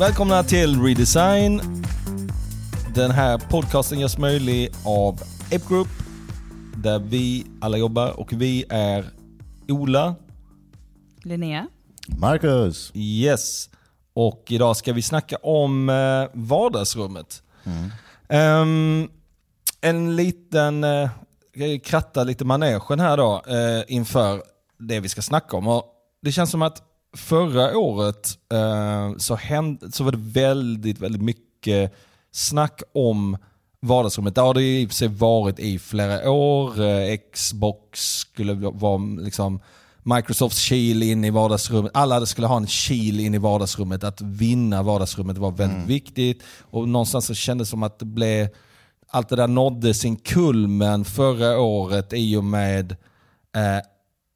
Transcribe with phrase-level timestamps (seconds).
[0.00, 1.60] Välkomna till Redesign.
[2.94, 5.14] Den här podcasten görs möjlig av
[5.46, 5.88] Ape Group
[6.76, 9.04] där vi alla jobbar och vi är
[9.68, 10.14] Ola.
[11.22, 11.66] Linnea.
[12.18, 12.92] Marcus.
[12.94, 13.70] Yes.
[14.12, 17.42] Och idag ska vi snacka om eh, vardagsrummet.
[18.28, 19.08] Ehm,
[19.80, 21.08] en liten, uh,
[21.84, 24.42] kratta lite manegen här då eh, inför
[24.78, 25.68] det vi ska snacka om.
[25.68, 25.84] Och
[26.22, 26.82] det känns som att
[27.12, 31.94] förra året eh, så, hände, så var det väldigt, väldigt mycket
[32.32, 33.36] snack om
[33.80, 34.34] vardagsrummet.
[34.34, 36.82] Det har det i och för sig varit i flera år.
[36.82, 39.60] Eh, Xbox skulle vara liksom
[40.02, 41.90] Microsofts kil in i vardagsrummet.
[41.94, 44.04] Alla skulle ha en kil in i vardagsrummet.
[44.04, 46.42] Att vinna vardagsrummet var väldigt viktigt.
[46.60, 48.48] Och någonstans så kändes det som att det blev,
[49.08, 52.92] allt det där nådde sin kulmen förra året i och med
[53.56, 53.80] eh,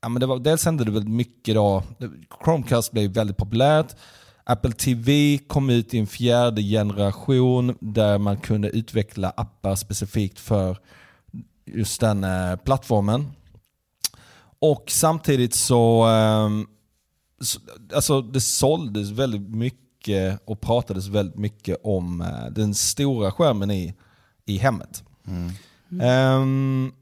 [0.05, 1.83] ja, men det var, dels hände det väldigt mycket då.
[2.45, 3.97] Chromecast blev väldigt populärt.
[4.45, 10.79] Apple TV kom ut i en fjärde generation där man kunde utveckla appar specifikt för
[11.65, 13.31] just den eh, plattformen.
[14.59, 16.49] Och samtidigt så, eh,
[17.41, 17.61] så,
[17.95, 23.95] alltså det såldes väldigt mycket och pratades väldigt mycket om eh, den stora skärmen i,
[24.45, 25.05] i hemmet.
[26.03, 26.93] Ehm,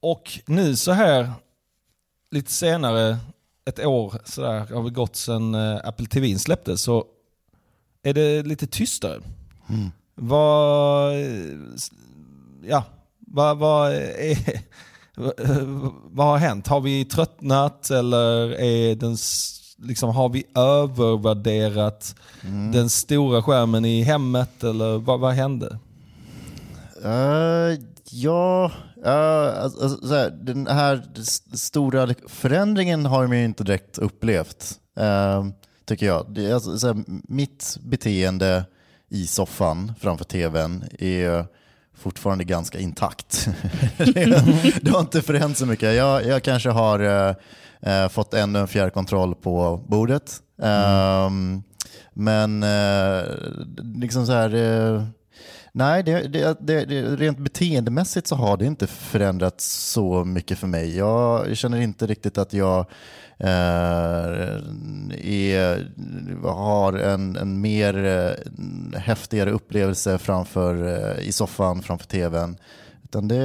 [0.00, 1.32] och nu så här
[2.36, 3.18] lite senare,
[3.64, 7.04] ett år sådär, har vi gått sedan eh, Apple TV släpptes, så
[8.02, 9.20] är det lite tystare.
[10.14, 11.14] Vad,
[12.62, 12.84] ja,
[13.18, 14.60] vad, vad, är,
[16.16, 16.66] vad har hänt?
[16.66, 19.16] Har vi tröttnat eller är den,
[19.88, 22.14] liksom, har vi övervärderat
[22.72, 25.78] den stora skärmen i hemmet eller vad, vad hände?
[27.04, 27.78] Eh,
[28.10, 28.72] ja,
[29.04, 31.02] uh, alltså, alltså, så här, den här
[31.56, 35.46] stora förändringen har man ju inte direkt upplevt, eh,
[35.84, 36.26] tycker jag.
[36.28, 38.64] Det, alltså, så här, mitt beteende
[39.08, 41.46] i soffan framför tvn är
[41.96, 43.48] fortfarande ganska intakt.
[44.82, 45.94] det, har inte förändrats så mycket.
[45.94, 47.00] Jag, jag kanske har
[47.80, 50.40] eh, fått ännu en fjärrkontroll på bordet.
[50.62, 51.62] Ehm,
[52.12, 53.22] men eh,
[53.94, 54.54] liksom så här...
[54.54, 55.02] eh,
[55.76, 56.84] Nej, det, det, det,
[57.16, 60.96] rent beteendemässigt så har det inte förändrats så mycket för mig.
[60.96, 62.78] Jag känner inte riktigt att jag
[63.38, 63.48] eh,
[65.24, 65.90] är,
[66.48, 70.86] har en, en mer eh, häftigare upplevelse framför,
[71.18, 72.56] eh, i soffan framför tvn.
[73.04, 73.36] Utan det,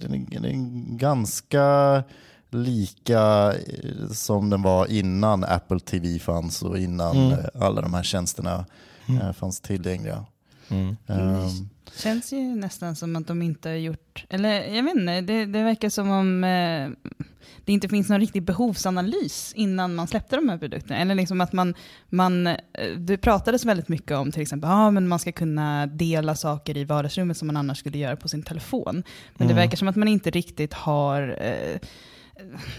[0.00, 2.02] det är ganska
[2.50, 7.32] lika eh, som den var innan Apple TV fanns och innan Mm.
[7.32, 8.64] eh, alla de här tjänsterna
[9.08, 10.24] eh, fanns tillgängliga.
[10.68, 10.96] Mm.
[11.06, 11.48] Ehm,
[11.96, 15.62] Känns ju nästan som att de inte har gjort, eller jag vet inte, det, det
[15.62, 16.90] verkar som om eh,
[17.64, 20.96] det inte finns någon riktig behovsanalys innan man släppte de här produkterna.
[20.98, 21.74] Eller liksom att man,
[22.08, 22.54] man eh,
[22.98, 26.84] det pratades väldigt mycket om till exempel, ja men man ska kunna dela saker i
[26.84, 29.02] vardagsrummet som man annars skulle göra på sin telefon.
[29.34, 31.80] Men det verkar som att man inte riktigt har eh,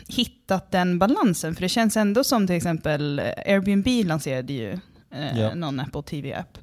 [0.07, 1.55] hittat den balansen.
[1.55, 4.71] För det känns ändå som till exempel Airbnb lanserade ju
[5.11, 5.55] eh, Ja.
[5.55, 6.57] någon Apple TV-app.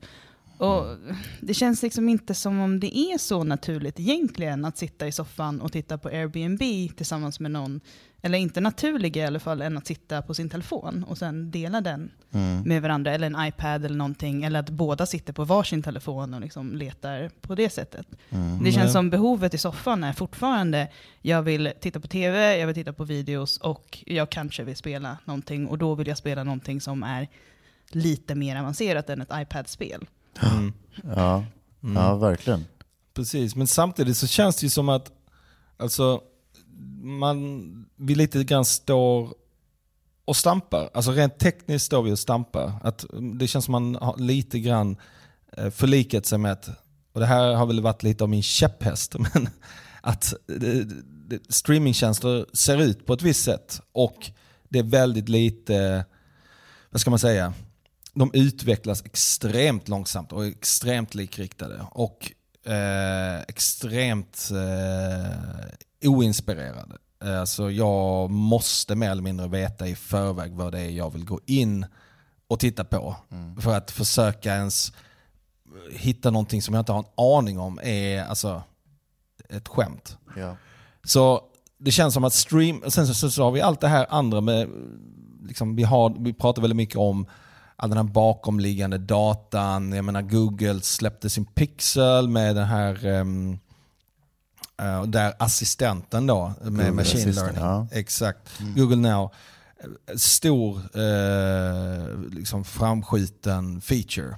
[0.59, 0.97] Och
[1.41, 5.61] det känns liksom inte som om det är så naturligt egentligen att sitta i soffan
[5.61, 6.61] och titta på Airbnb
[6.97, 7.81] tillsammans med någon,
[8.23, 11.81] eller inte naturligt i alla fall, än att sitta på sin telefon och sen dela
[11.81, 12.63] den mm.
[12.63, 16.41] med varandra, eller en iPad eller någonting, eller att båda sitter på varsin telefon och
[16.41, 18.07] liksom letar på det sättet.
[18.31, 18.65] Mm.
[18.65, 20.89] Det känns som behovet i soffan är fortfarande,
[21.23, 25.19] jag vill titta på tv, jag vill titta på videos och jag kanske vill spela
[25.25, 27.29] någonting och då vill jag spela någonting som är
[27.89, 30.07] lite mer avancerat än ett iPad-spel.
[30.43, 30.73] Mm.
[31.17, 31.45] Ja,
[31.95, 32.65] ja, verkligen.
[33.15, 35.13] Precis, men samtidigt så känns det ju som att
[35.77, 36.21] alltså,
[37.03, 39.35] man, vi lite grann står
[40.25, 40.91] och stampar.
[40.95, 42.73] Alltså rent tekniskt står vi och stampar.
[42.83, 43.05] Att
[43.39, 44.97] det känns som man har lite grann
[45.57, 46.69] eh, förlikat sig med att,
[47.13, 49.49] och det här har väl varit lite av min käpphäst, men
[50.01, 50.35] att
[51.49, 54.31] streamingtjänster ser ut på ett visst sätt och
[54.69, 56.05] det är väldigt lite,
[56.91, 57.55] vad ska man säga,
[58.15, 61.87] de utvecklas extremt långsamt och extremt likriktade.
[61.91, 62.33] Och
[62.67, 66.97] eh, extremt eh, oinspirerade.
[67.25, 71.25] Eh, Alltså jag måste mer eller mindre veta i förväg vad det är jag vill
[71.25, 71.87] gå in
[72.47, 73.17] och titta på.
[73.61, 74.93] För att försöka ens
[75.91, 78.63] hitta någonting som jag inte har en aning om är alltså
[79.49, 80.19] ett skämt.
[80.37, 80.57] Ja.
[81.05, 81.41] Så
[81.79, 84.41] det känns som att stream, sen så, så, så har vi allt det här andra
[84.41, 84.69] med,
[85.43, 87.27] liksom, vi, har, vi pratar väldigt mycket om
[87.77, 89.93] all den här bakomliggande datan.
[89.93, 93.59] Jag menar Google släppte sin Pixel med den här ehm,
[94.81, 97.61] eh, där assistenten då med Google machine learning.
[97.61, 97.87] ja.
[97.93, 98.61] Exakt.
[98.77, 99.31] Google Now.
[100.17, 104.37] stor eh, liksom framskjuten feature.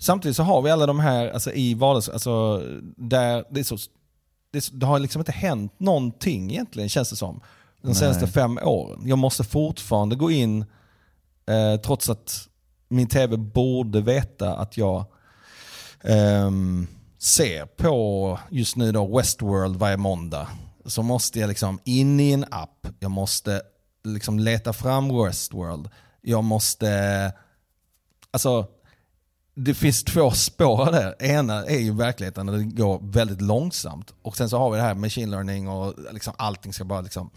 [0.00, 2.08] Samtidigt så har vi alla de här alltså, i vardags...
[2.08, 2.62] Alltså,
[2.96, 3.76] där det, är så,
[4.52, 7.40] det, är så, det har liksom inte hänt någonting egentligen känns det som.
[7.82, 8.32] De senaste Nej.
[8.32, 9.02] fem åren.
[9.04, 10.64] Jag måste fortfarande gå in,
[11.48, 12.48] eh, trots att
[12.88, 15.04] min tv borde veta att jag
[16.00, 16.50] eh,
[17.18, 20.48] ser på just nu då Westworld varje måndag.
[20.84, 23.62] Så måste jag liksom in i en app, jag måste
[24.04, 25.88] liksom leta fram Westworld.
[26.20, 27.32] Jag måste,
[28.30, 28.66] alltså
[29.54, 31.22] det finns två spår där.
[31.22, 34.14] Ena är ju verkligheten där det går väldigt långsamt.
[34.22, 37.30] Och sen så har vi det här machine learning och liksom allting ska bara liksom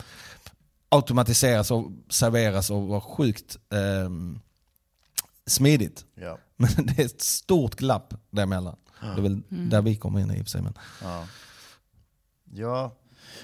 [0.91, 4.39] automatiseras och serveras och vara sjukt ehm,
[5.45, 6.05] smidigt.
[6.15, 6.37] Ja.
[6.57, 8.75] Men det är ett stort glapp däremellan.
[9.01, 10.61] Det är väl där vi kommer in i och för sig.
[10.61, 10.73] Men.
[11.01, 11.27] Ja.
[12.53, 12.95] ja,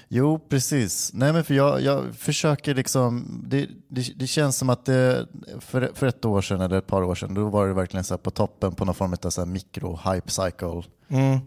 [0.08, 1.10] jo precis.
[1.14, 5.26] Nej men för jag, jag försöker liksom, det, det, det känns som att det,
[5.60, 8.18] för, för ett år sedan eller ett par år sedan, då var det verkligen så
[8.18, 10.82] på toppen på någon form av så här mikro-hype cycle.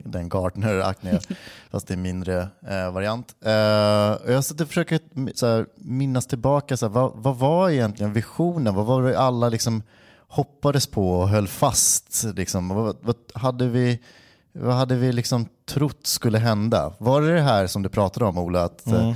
[0.04, 1.20] Den Gartner-aktiga,
[1.72, 3.36] fast det är mindre eh, variant.
[3.42, 5.00] Eh, och jag satt och försöker
[5.36, 8.76] så här, minnas tillbaka, så här, vad, vad var egentligen visionen?
[8.76, 9.84] Vad var det alla liksom
[10.28, 12.26] hoppades på och höll fast?
[12.36, 12.68] Liksom?
[12.68, 14.00] Vad, vad hade vi,
[14.54, 16.94] vad hade vi liksom trott skulle hända?
[16.98, 18.64] Var det det här som du pratade om Ola?
[18.64, 19.14] Att eh,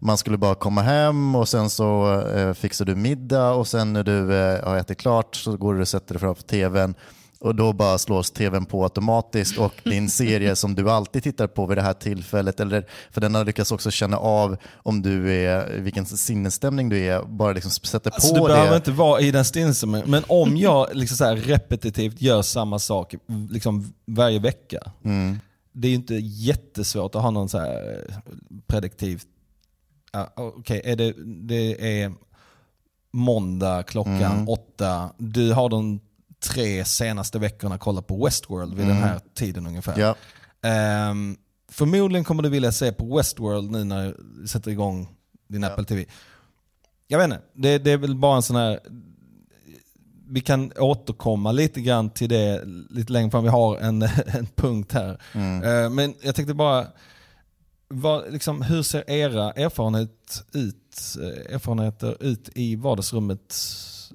[0.00, 4.02] man skulle bara komma hem och sen så eh, fixar du middag och sen när
[4.02, 6.94] du eh, har ätit klart så går du och sätter dig framför tvn
[7.46, 11.66] och då bara slås tvn på automatiskt och din serie som du alltid tittar på
[11.66, 15.78] vid det här tillfället, eller för den har lyckats också känna av om du är,
[15.80, 18.58] vilken sinnesstämning du är, bara liksom sätter Alltså, på du det.
[18.58, 23.14] behöver inte vara i den stinsen, men om jag liksom så repetitivt gör samma sak
[23.50, 24.78] liksom varje vecka.
[25.04, 25.38] Mm.
[25.72, 28.04] Det är ju inte jättesvårt att ha någon så här
[28.66, 29.26] prediktivt,
[30.12, 31.14] ja, okej, är det,
[31.48, 32.12] det är
[33.12, 34.48] måndag klockan Mm.
[34.48, 36.00] åtta, du har de
[36.40, 39.92] tre senaste veckorna kollat på Westworld vid den här tiden ungefär.
[39.92, 40.06] Mm.
[40.06, 40.16] Ja.
[40.68, 41.36] Ehm,
[41.68, 45.08] förmodligen kommer du vilja se på Westworld nu när du sätter igång
[45.48, 45.68] din Ja.
[45.68, 46.04] Apple TV.
[47.08, 48.80] Jag vet inte, det, det är väl bara en sån här...
[50.28, 53.42] Vi kan återkomma lite grann till det lite längre fram.
[53.44, 55.20] Vi har en, en punkt här.
[55.32, 55.62] Mm.
[55.62, 56.86] Ehm, men jag tänkte bara,
[57.88, 63.54] vad, liksom, hur ser era erfarenhet ut, eh, erfarenheter ut i vardagsrummet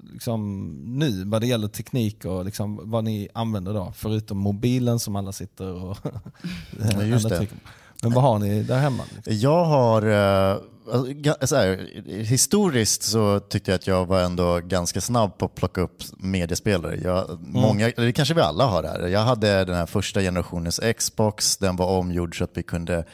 [0.02, 3.92] liksom, nu vad det gäller teknik och liksom, vad ni använder då?
[3.96, 5.98] Förutom mobilen som alla sitter och
[6.92, 7.46] Ja, just det.
[8.02, 9.02] Men vad har ni där hemma?
[9.14, 9.36] Liksom?
[9.36, 10.56] Jag har, eh,
[11.40, 11.90] alltså, här,
[12.22, 17.00] historiskt så tyckte jag att jag var ändå ganska snabb på att plocka upp mediespelare.
[17.04, 19.08] Jag, många, eller det kanske vi alla har där.
[19.08, 23.04] Jag hade den här första generationens Xbox, den var omgjord så att vi kunde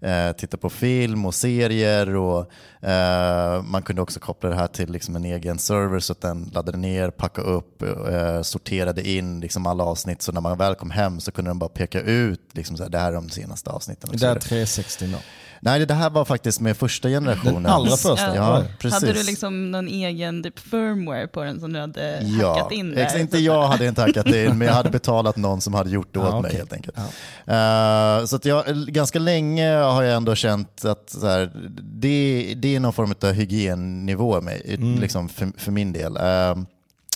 [0.00, 2.52] eh, titta på film och serier och
[2.88, 6.50] eh, man kunde också koppla det här till liksom en egen server så att den
[6.54, 10.90] laddade ner, packade upp, eh, sorterade in liksom alla avsnitt så när man väl kom
[10.90, 13.70] hem så kunde den bara peka ut liksom så här, det här är de senaste
[13.70, 14.10] avsnitten.
[14.10, 14.40] Det är vidare.
[14.40, 15.18] 360 då.
[15.60, 17.17] Nej, det här var faktiskt med första generationen.
[17.24, 18.36] Den allra första?
[18.36, 19.00] Ja, precis.
[19.00, 22.90] Hade du liksom någon egen typ firmware på den som du hade Ja, hackat in
[22.94, 23.02] där?
[23.02, 26.08] ex- inte jag hade inte hackat in, men jag hade betalat någon som hade gjort
[26.14, 26.58] det åt Ja, mig okej.
[26.58, 26.96] helt enkelt.
[27.46, 31.50] Eh, så att jag, ganska länge har jag ändå känt att så här,
[31.82, 34.98] det, det är någon form av hygiennivå med, Mm.
[35.00, 36.16] liksom för, för min del.
[36.16, 36.56] Eh,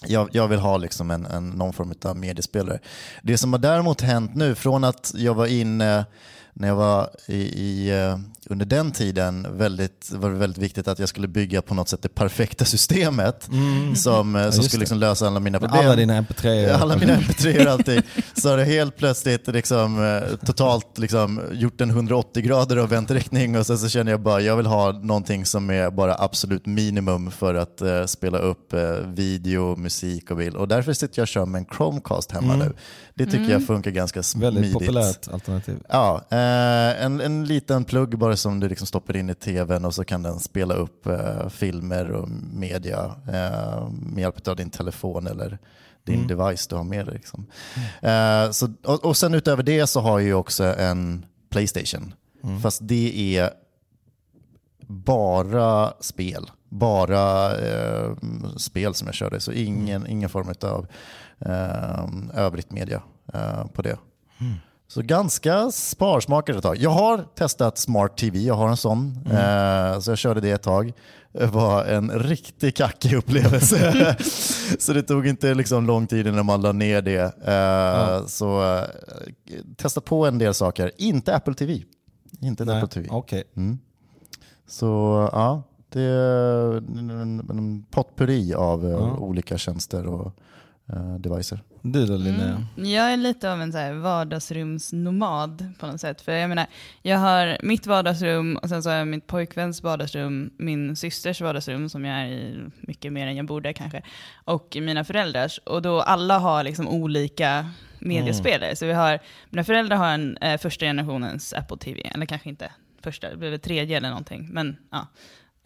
[0.07, 2.79] jag, jag vill ha liksom en, en, någon form av mediespelare.
[3.23, 6.05] Det som har däremot hänt nu, från att jag var inne
[6.55, 8.19] när jag var i, i, eh,
[8.51, 12.03] under den tiden väldigt, var det väldigt viktigt att jag skulle bygga på något sätt
[12.03, 14.47] det perfekta systemet som, eh, som Mm.
[14.47, 15.81] just skulle liksom lösa alla mina problem.
[15.81, 18.03] alla dina mp3 Alla mina mp3 och allting.
[18.35, 23.59] Så har det helt plötsligt liksom, eh, totalt liksom, gjort en 180 grader av vändriktning
[23.59, 27.31] och sen så känner jag bara jag vill ha någonting som är bara absolut minimum
[27.31, 30.57] för att eh, spela upp eh, video, musik och bild.
[30.57, 32.73] Och därför sitter jag och kör med en Chromecast hemma nu.
[33.15, 34.55] Det tycker jag funkar ganska smidigt.
[34.55, 35.77] Väldigt populärt alternativ.
[35.89, 39.95] Ja, eh, en, en liten plugg bara som du liksom stoppar in i tvn och
[39.95, 45.27] så kan den spela upp eh, filmer och media eh, med hjälp av din telefon
[45.27, 45.59] eller
[46.05, 47.15] din device du har med dig.
[47.15, 47.47] Liksom.
[48.03, 52.15] Eh, så, och, och sen utöver det så har jag ju också en Playstation.
[52.63, 53.51] Fast det är
[54.87, 56.51] bara spel.
[56.69, 58.17] Bara eh,
[58.57, 60.87] spel som jag körde, så ingen, ingen form av
[61.39, 63.03] eh, övrigt media
[63.35, 63.99] eh, på det.
[64.95, 66.77] Så ganska sparsmakat ett tag.
[66.77, 69.19] Jag har testat Smart TV, jag har en sån.
[69.27, 70.93] Eh, så jag körde det ett tag.
[71.33, 74.17] Det var en riktigt kackig upplevelse.
[74.79, 77.39] så det tog inte liksom lång tid innan man la ner det.
[77.49, 78.85] Eh, Så eh,
[79.77, 80.91] testa på en del saker.
[80.99, 81.83] Inte Apple TV.
[82.41, 83.09] Inte Nej, Apple TV.
[83.11, 83.45] okej.
[84.67, 88.85] Så ja, Det är en, potpurri av
[89.23, 90.33] olika tjänster och
[90.89, 91.61] eh, devices.
[91.83, 92.67] Du då Linnea?
[92.77, 92.91] Mm.
[92.91, 96.21] Jag är lite av en så här vardagsrumsnomad på något sätt.
[96.21, 96.67] För jag menar,
[97.03, 101.89] jag har mitt vardagsrum och sen så har jag mitt pojkväns vardagsrum, min systers vardagsrum
[101.89, 104.03] som jag är i mycket mer än jag borde kanske,
[104.45, 105.59] och mina föräldrars.
[105.59, 108.77] Och då alla har liksom olika mediespelare.
[108.77, 109.19] Så vi har,
[109.51, 112.71] mina föräldrar har en eh, första generationens Apple TV, eller kanske inte
[113.03, 114.49] första, det väl tredje eller någonting.
[114.51, 115.07] Men ja,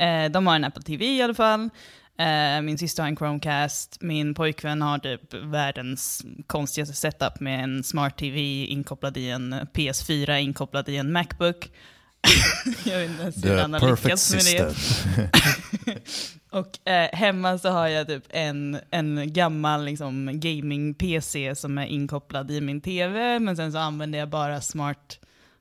[0.05, 1.71] eh, de har en Apple TV i alla fall.
[2.19, 7.85] Eh, min syster har en Chromecast, min pojkvän har typ världens konstigaste setup med en
[7.85, 11.71] smart TV inkopplad i en PS4 inkopplad i en Macbook.
[12.85, 14.75] jag vet inte ens hur han har lyckats med det.
[16.51, 22.51] Och eh, hemma så har jag typ en, en gammal liksom, gaming-PC som är inkopplad
[22.51, 25.19] i min TV, men sen så använder jag bara smart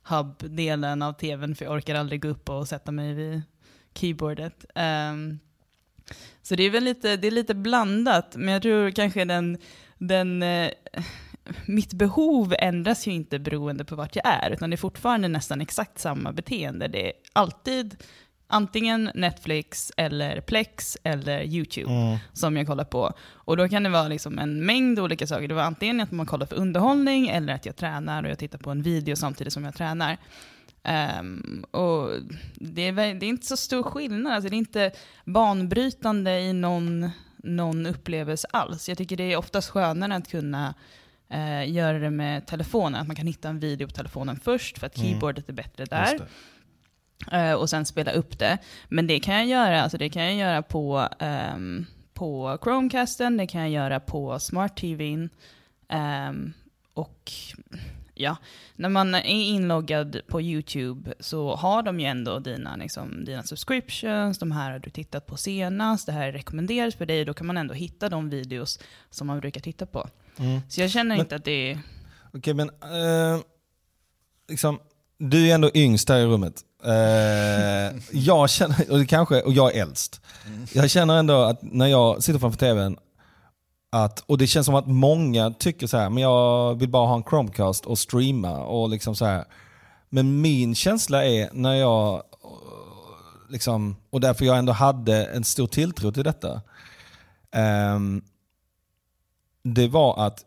[0.08, 3.42] hub-delen av TVn för jag orkar aldrig gå upp och sätta mig vid
[3.94, 4.64] keyboardet.
[4.74, 5.38] Ehm,
[6.42, 9.58] så det är väl lite, det är lite blandat, men jag tror kanske den,
[9.98, 10.70] den eh,
[11.66, 15.60] mitt behov ändras ju inte beroende på vart jag är, utan det är fortfarande nästan
[15.60, 16.88] exakt samma beteende.
[16.88, 17.96] Det är alltid
[18.46, 22.18] antingen Netflix eller Plex eller YouTube Mm.
[22.32, 23.12] som jag kollar på.
[23.32, 25.48] Och då kan det vara liksom en mängd olika saker.
[25.48, 28.58] Det var antingen att man kollar för underhållning eller att jag tränar och jag tittar
[28.58, 30.16] på en video samtidigt som jag tränar.
[30.82, 32.10] Ehm, och
[32.54, 34.90] det, är, det är inte så stor skillnad, alltså det är inte
[35.24, 38.88] banbrytande i någon, någon upplevelse alls.
[38.88, 40.74] Jag tycker det är oftast skönare att kunna
[41.30, 44.86] eh, göra det med telefonen, att man kan hitta en video på telefonen först för
[44.86, 45.08] att Mm.
[45.10, 46.20] keyboardet är bättre där.
[47.32, 48.58] Eh, och sen spela upp det.
[48.88, 53.46] Men det kan jag göra, alltså det kan jag göra på, ehm, på Chromecasten, det
[53.46, 55.30] kan jag göra på Smart TVn.
[55.88, 56.52] ehm,
[56.94, 57.32] och
[58.14, 58.36] ja,
[58.76, 64.38] när man är inloggad på YouTube så har de ju ändå dina, liksom, dina subscriptions,
[64.38, 67.56] de här har du tittat på senast, det här rekommenderas för dig, då kan man
[67.56, 68.78] ändå hitta de videos
[69.10, 70.08] som man brukar titta på.
[70.38, 70.60] Mm.
[70.68, 71.78] Så jag känner Men- inte att det är...
[72.34, 73.40] Okej, men eh,
[74.48, 74.78] liksom,
[75.18, 76.62] du är ändå yngst här i rummet.
[76.84, 80.20] Eh, jag känner, och, det kanske, och jag är äldst.
[80.72, 82.96] Jag känner ändå att när jag sitter framför tvn,
[83.90, 87.16] att, och det känns som att många tycker så här, men jag vill bara ha
[87.16, 88.64] en Chromecast och streama.
[88.64, 89.44] och liksom så här.
[90.08, 92.22] Men min känsla är när jag,
[93.50, 96.52] liksom, och därför jag ändå hade en stor tilltro till detta,
[97.54, 98.00] eh,
[99.62, 100.44] det var att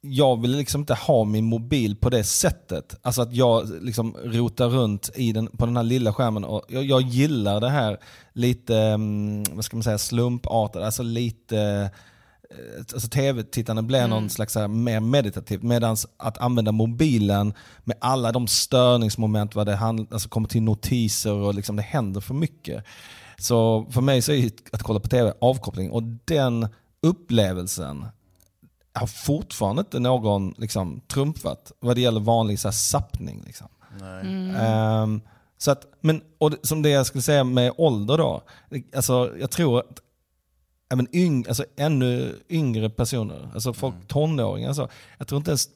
[0.00, 2.96] jag vill liksom inte ha min mobil på det sättet.
[3.02, 6.44] Alltså att jag liksom rotar runt i den, på den här lilla skärmen.
[6.44, 7.98] Och jag, jag gillar det här
[8.32, 14.10] lite, mm, vad ska man säga, slumpartade, alltså lite eh, Alltså tv-tittandet blir Mm.
[14.10, 15.62] någon slags här mer meditativt.
[15.62, 17.54] Medan att använda mobilen
[17.84, 22.20] med alla de störningsmoment, vad det hand, alltså kommer till notiser och liksom det händer
[22.20, 22.84] för mycket.
[23.38, 26.68] Så för mig så är att kolla på tv avkoppling och den
[27.02, 28.04] upplevelsen
[28.92, 33.42] har fortfarande inte någon liksom, trumfat vad det gäller vanlig så här, zappning.
[33.46, 33.68] Liksom.
[34.00, 35.20] Mm.
[35.58, 38.42] Så att, men, och det- som det jag skulle säga med ålder då,
[38.96, 40.00] alltså, jag tror att
[40.92, 45.68] även yng, alltså, ännu yngre personer, alltså folk tonåringar, alltså, jag tror inte ens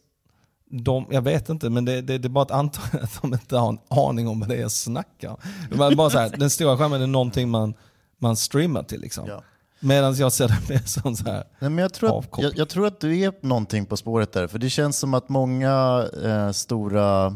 [0.71, 3.57] de, jag vet inte, men det, det, det är bara ett antal att de inte
[3.57, 5.37] har en aning om vad det är jag snackar om.
[5.91, 7.75] Det bara så här, Den stora skärmen är någonting man,
[8.19, 9.01] man streamar till.
[9.01, 9.29] Liksom.
[9.29, 9.43] Ja.
[9.85, 12.69] Medan jag ser det mer som så här, Nej, men jag, tror att, jag, jag
[12.69, 14.47] tror att du är någonting på spåret där.
[14.47, 17.27] För det känns som att många eh, stora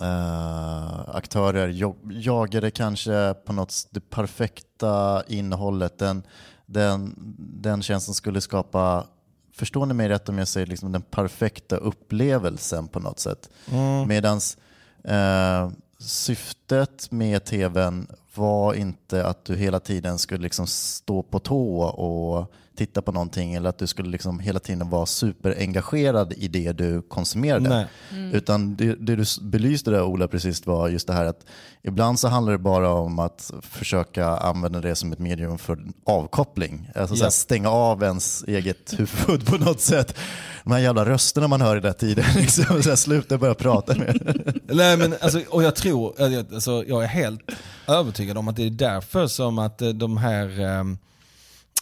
[0.00, 5.98] eh, aktörer jagade kanske på något det perfekta innehållet.
[5.98, 6.22] Den,
[6.66, 7.14] den,
[7.62, 9.06] den känslan skulle skapa,
[9.54, 13.50] förstår ni mig rätt om jag säger liksom den perfekta upplevelsen på något sätt.
[13.70, 14.56] mm, Medans
[15.04, 15.70] eh,
[16.02, 22.52] syftet med tvn var inte att du hela tiden skulle liksom stå på tå och
[22.86, 27.02] titta på någonting eller att du skulle liksom hela tiden vara superengagerad i det du
[27.02, 27.68] konsumerade.
[27.68, 27.86] nej.
[28.32, 31.40] Utan det, det du belyste där Ola precis var just det här att
[31.82, 36.90] ibland så handlar det bara om att försöka använda det som ett medium för avkoppling.
[36.94, 37.30] Alltså Ja.
[37.30, 40.18] stänga av ens eget huvud på något sätt.
[40.64, 42.24] De här jävla rösterna man hör i den tiden.
[42.36, 44.42] Liksom, så här, sluta börja prata med.
[44.66, 47.40] Nej, men alltså, och jag tror, alltså, jag är helt
[47.88, 50.84] övertygad om att det är därför som att eh, de här, eh,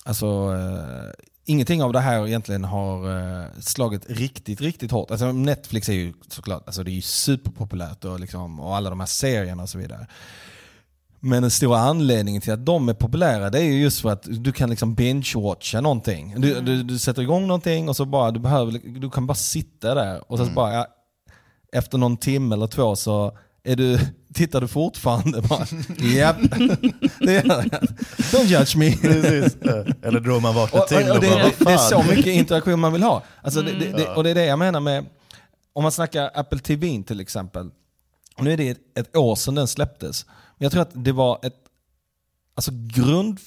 [0.05, 1.11] alltså eh,
[1.45, 5.11] ingenting av det här egentligen har eh, slagit riktigt, riktigt hårt.
[5.11, 9.01] Alltså Netflix är ju såklart, alltså det är ju superpopulärt och, liksom, och alla de
[9.01, 10.07] här serierna och så vidare.
[11.21, 14.27] Men den stora anledningen till att de är populära det är ju just för att
[14.29, 16.41] du kan liksom binge-watcha någonting.
[16.41, 19.95] Du, du, du sätter igång någonting och så bara, du, behöver, du kan bara sitta
[19.95, 20.87] där och så bara, ja,
[21.73, 23.99] efter någon timme eller två så är du,
[24.35, 25.43] tittar du fortfarande?
[26.17, 26.37] Japp,
[27.19, 27.65] det gör jag.
[28.19, 28.97] Don't judge me.
[28.97, 29.57] Precis.
[30.03, 32.27] Eller då man vaknar Och, till och, och, det, bara, det, det är så mycket
[32.27, 33.23] interaktion man vill ha.
[33.43, 34.15] Alltså det, det, det, Ja.
[34.17, 35.07] och det är det jag menar med,
[35.73, 37.71] om man snackar Apple TV till exempel.
[38.39, 40.27] Nu är det ett, ett år sedan den släpptes.
[40.27, 41.57] Men jag tror att det var ett
[42.55, 43.39] alltså grund...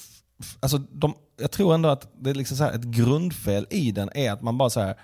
[0.59, 4.09] Alltså de, jag tror ändå att det är liksom så här, ett grundfel i den
[4.15, 4.95] är att man bara så här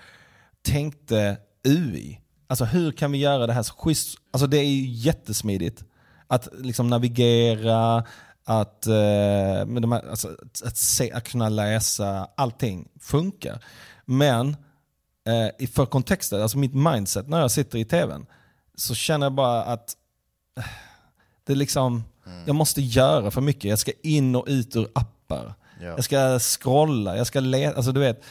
[0.62, 2.20] tänkte UI.
[2.50, 4.18] Alltså hur kan vi göra det här så schysst?
[4.30, 5.84] Alltså det är ju jättesmidigt.
[6.26, 8.04] Att liksom navigera,
[8.44, 13.64] att, eh, med de här, alltså, att, att, se, att kunna läsa, allting funkar.
[14.04, 14.56] Men
[15.26, 18.26] eh, för kontexten, alltså mitt mindset när jag sitter i tvn,
[18.74, 19.96] så känner jag bara att
[20.58, 20.64] eh,
[21.44, 22.04] det är liksom,
[22.46, 23.64] jag måste göra för mycket.
[23.64, 25.54] Jag ska in och ut ur appar.
[25.80, 25.86] Ja.
[25.86, 28.22] Jag ska scrolla, jag ska leta, alltså du vet.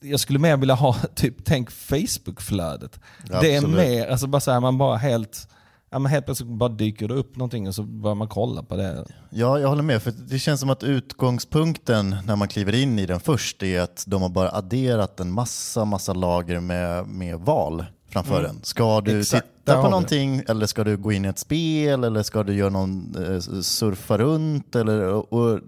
[0.00, 3.00] Jag skulle mer vilja ha, typ, tänk Facebook-flödet.
[3.40, 3.76] Det är Absolut.
[3.76, 5.48] mer, alltså bara så här, man bara helt,
[5.90, 8.76] ja, men helt plötsligt bara dyker det upp någonting och så börjar man kolla på
[8.76, 9.04] det.
[9.30, 10.02] Ja, jag håller med.
[10.02, 14.04] För Det känns som att utgångspunkten när man kliver in i den först är att
[14.06, 18.60] de har bara adderat en massa, massa lager med, med val framför en.
[18.62, 22.22] Ska du Exakt, titta på någonting eller ska du gå in i ett spel eller
[22.22, 24.76] ska du göra någon eh, surfa runt?
[24.76, 25.60] Eller, och,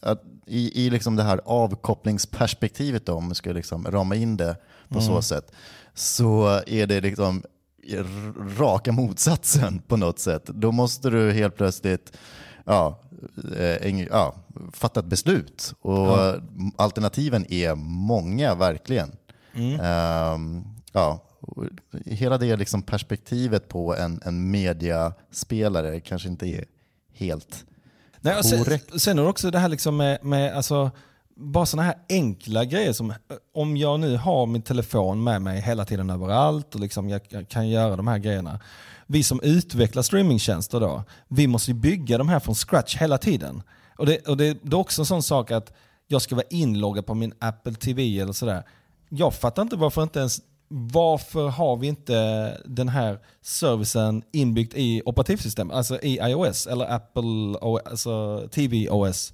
[0.00, 4.56] att, I i liksom det här avkopplingsperspektivet då, om vi ska liksom rama in det
[4.88, 5.52] på så sätt,
[5.94, 7.42] så är det liksom
[8.58, 10.44] raka motsatsen på något sätt.
[10.46, 12.18] Då måste du helt plötsligt
[12.64, 13.00] ja,
[13.56, 14.34] eh, en, ja,
[14.72, 15.74] fatta ett beslut.
[15.80, 16.18] Och
[16.76, 19.16] alternativen är många, verkligen.
[19.80, 21.64] Ehm, ja, och
[22.06, 26.64] hela det liksom perspektivet på en, en mediaspelare kanske inte är
[27.12, 27.64] helt
[28.24, 28.64] Nej, och sen,
[28.96, 30.90] sen är det också det här liksom med, med alltså,
[31.36, 33.14] bara sådana här enkla grejer som,
[33.54, 37.48] om jag nu har min telefon med mig hela tiden överallt och liksom jag, jag
[37.48, 38.60] kan göra de här grejerna.
[39.06, 43.62] Vi som utvecklar streamingtjänster då, vi måste ju bygga de här från scratch hela tiden.
[43.96, 45.72] Och det, och det, det är också en sån sak att
[46.06, 48.62] jag ska vara inloggad på min Apple TV eller sådär.
[49.08, 50.40] Jag fattar inte varför inte ens
[50.74, 57.58] varför har vi inte den här servicen inbyggt i operativsystemet, alltså i iOS eller Apple
[57.90, 59.32] alltså TV OS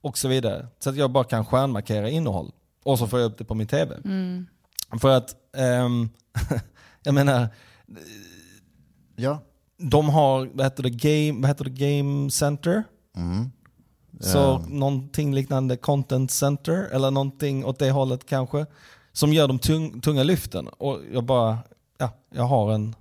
[0.00, 0.66] och så vidare.
[0.78, 2.52] Så att jag bara kan stjärnmarkera innehåll
[2.84, 3.96] och så får jag upp det på min TV.
[5.00, 6.08] För att, ehm,
[7.02, 7.48] jag menar,
[9.16, 9.38] Ja.
[9.78, 12.84] de har, vad heter det, Game, vad heter det, game Center?
[13.16, 13.50] Mm.
[14.20, 14.62] Så Ehm.
[14.78, 18.66] någonting liknande Content Center eller någonting åt det hållet kanske.
[19.16, 20.68] Som gör de tung, tunga lyften.
[20.68, 21.58] Och jag bara,
[21.98, 22.94] ja, jag har en,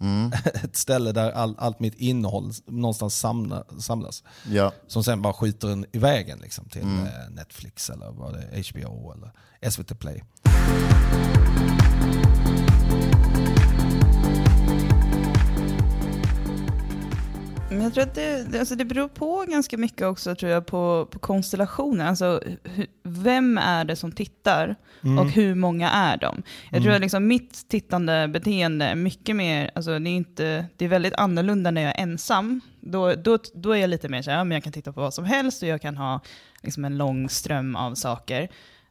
[0.00, 0.32] Mm.
[0.64, 4.22] ett ställe där all, allt mitt innehåll någonstans samla, samlas.
[4.50, 4.72] Ja.
[4.86, 7.06] Som sen bara skjuter en i vägen liksom, till Mm.
[7.06, 9.30] eh, Netflix eller vad det är, HBO eller
[9.70, 10.22] SVT Play.
[13.58, 13.67] Men
[17.88, 18.14] jag tror att
[18.50, 22.06] det, alltså det beror på ganska mycket också tror jag på, på konstellationen.
[22.06, 25.18] Alltså, hu, vem är det som tittar Mm.
[25.18, 26.42] och hur många är de?
[26.70, 30.84] Jag tror att liksom mitt tittande beteende är mycket mer, alltså det är, inte, det
[30.84, 32.60] är väldigt annorlunda när jag är ensam.
[32.80, 35.00] Då, då, då är jag lite mer så här, ja, men jag kan titta på
[35.00, 36.20] vad som helst och jag kan ha
[36.62, 38.48] liksom en lång ström av saker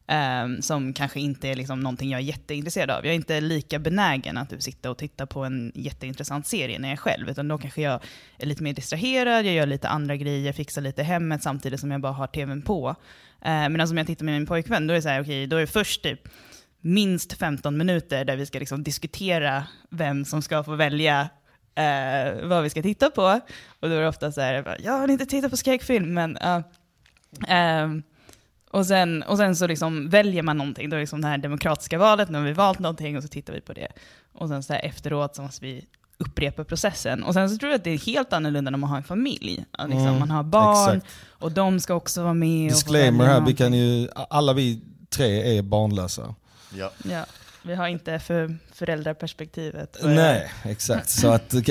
[0.08, 3.06] ehm, som kanske inte är liksom någonting jag är jätteintresserad av.
[3.06, 6.90] Jag är inte lika benägen att typ sitta och titta på en jätteintressant serie när
[6.90, 8.00] jag är själv, utan då kanske jag
[8.38, 12.02] är lite mer distraherad, jag gör lite andra grejer, fixar lite hemmet samtidigt som jag
[12.02, 12.96] bara har tvn på.
[13.42, 15.56] Eh, Medan om jag tittar med min pojkvän, då är det så här, okej, då
[15.56, 16.20] är det först typ
[16.82, 21.30] minst 15 minuter där vi ska liksom diskutera vem som ska få välja
[21.76, 23.40] eh, vad vi ska titta på.
[23.80, 26.38] Och då är det ofta så här, bara, jag vill inte titta på skräckfilm, men
[26.38, 26.62] uh,
[27.48, 28.04] Ehm,
[28.78, 31.38] och sen, och sen så liksom väljer man någonting, då är det liksom det här
[31.38, 33.88] demokratiska valet, nu har vi valt någonting och så tittar vi på det.
[34.34, 35.86] Och sen så här efteråt så måste vi
[36.18, 37.24] upprepa processen.
[37.24, 39.66] Och sen så tror jag att det är helt annorlunda när man har en familj.
[39.80, 41.14] Liksom, Mm, man har barn exakt.
[41.30, 42.72] och de ska också vara med.
[42.72, 46.36] Disclaimer här, vi kan ju, alla vi tre är barnlösa.
[46.76, 46.92] Ja.
[47.12, 47.26] Ja,
[47.68, 49.98] vi har inte för föräldraperspektivet.
[50.04, 51.10] Nej, exakt.
[51.10, 51.62] Så att det,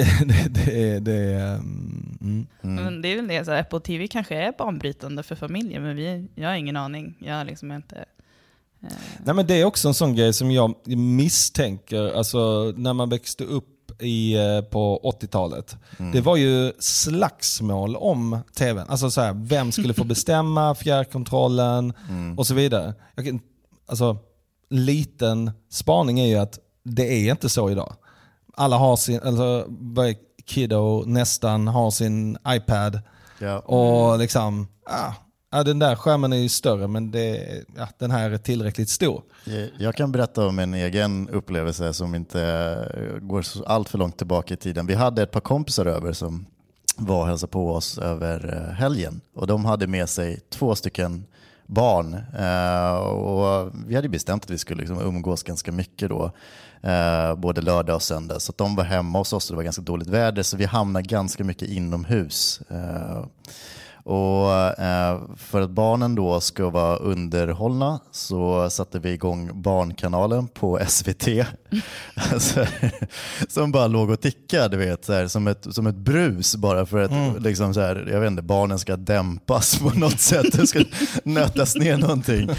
[0.48, 1.54] det, är- det är...
[1.54, 2.84] um, Mm.
[2.84, 6.28] Men det är väl det, så Apple TV kanske är banbrytande för familjer, men vi,
[6.34, 7.14] jag har ingen aning.
[7.20, 7.96] Jag liksom inte...
[8.82, 8.88] Eh,
[9.24, 13.44] Nej, men det är också en sån grej som jag misstänker, alltså när man växte
[13.44, 15.76] upp i, eh, på 80-talet.
[16.12, 18.84] Det var ju slagsmål om tvn.
[18.88, 21.92] Alltså så här, vem skulle få bestämma fjärrkontrollen
[22.36, 22.94] och så vidare.
[23.14, 23.40] Jag
[23.86, 24.18] alltså,
[24.70, 27.94] liten spaning är ju att det är inte så idag.
[28.54, 33.00] Alla har sin, alltså varje kiddo nästan har sin iPad
[33.38, 33.58] Ja.
[33.58, 35.12] och liksom, ah,
[35.52, 39.22] ja, den där skärmen är ju större men det, ja, den här är tillräckligt stor.
[39.78, 44.54] Jag- kan berätta om en egen upplevelse som inte går så allt för långt tillbaka
[44.54, 44.86] i tiden.
[44.86, 46.46] Vi hade ett par kompisar över som
[46.96, 51.26] var och hälsade på oss över eh, helgen och de hade med sig två stycken
[51.66, 56.30] barn eh, och vi hade bestämt att vi skulle liksom umgås ganska mycket då,
[56.82, 58.40] eh, både lördag och söndag.
[58.40, 60.64] Så att de var hemma hos oss och det var ganska dåligt väder så vi
[60.64, 62.60] hamnade ganska mycket inomhus.
[62.70, 63.24] Eh,
[64.06, 70.80] och eh, för att barnen då ska vara underhållna så satte vi igång Barnkanalen på
[70.88, 71.28] SVT.
[72.32, 72.66] alltså,
[73.48, 76.86] som bara låg och tickade, du vet, så här, som, ett, som ett brus bara
[76.86, 80.52] för att liksom, så här, jag vet inte, barnen ska dämpas på något sätt.
[80.52, 80.84] Det ska
[81.22, 82.50] nötas ner någonting.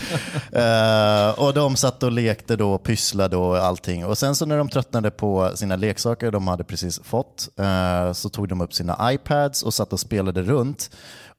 [0.51, 4.05] Eh, och de satt och lekte då pysslade och allting.
[4.05, 8.29] Och sen så när de tröttnade på sina leksaker de hade precis fått eh, så
[8.29, 10.89] tog de upp sina iPads och satt och spelade runt.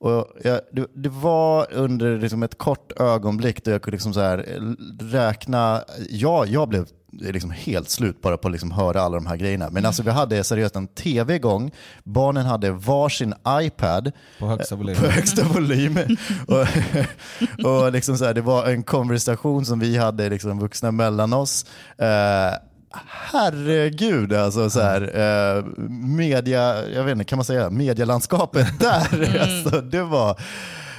[0.00, 4.20] Och jag, det, det var under liksom ett kort ögonblick då jag kunde liksom så
[4.20, 4.36] här
[5.00, 9.36] räkna, ja, jag blev liksom helt slut bara på att liksom höra alla de här
[9.36, 9.70] grejerna.
[9.70, 11.70] Men alltså vi hade seriöst en tv igång,
[12.04, 14.96] barnen hade varsin iPad På högsta volym.
[14.96, 15.98] på högsta volym.
[16.46, 16.66] och,
[17.70, 21.66] och liksom så här, det var en konversation som vi hade liksom vuxna mellan oss.
[21.98, 22.54] Eh,
[22.90, 25.02] herregud, alltså så här,
[25.56, 30.40] eh, media, jag vet inte, kan man säga medielandskapet där, alltså, det var,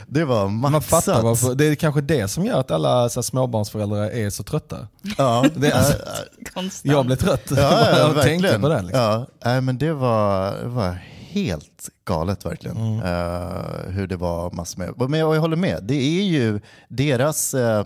[0.08, 1.06] det var Man maxat.
[1.06, 4.44] fattar varför, det är kanske det som gör att alla så här, småbarnsföräldrar är så
[4.44, 4.88] trötta.
[5.18, 5.94] Ja, Det är, alltså,
[6.54, 6.94] Konstant.
[6.96, 8.62] jag blir trött ja, ja, tänka verkligen.
[8.62, 8.82] på det.
[8.82, 9.02] Liksom.
[9.02, 10.98] Ja, nej, men det var, det var
[11.32, 12.78] helt galet verkligen.
[12.78, 13.00] Mm.
[13.00, 15.10] Eh, hur det var massor med.
[15.10, 17.86] Men jag, jag håller med, det är ju deras, eh,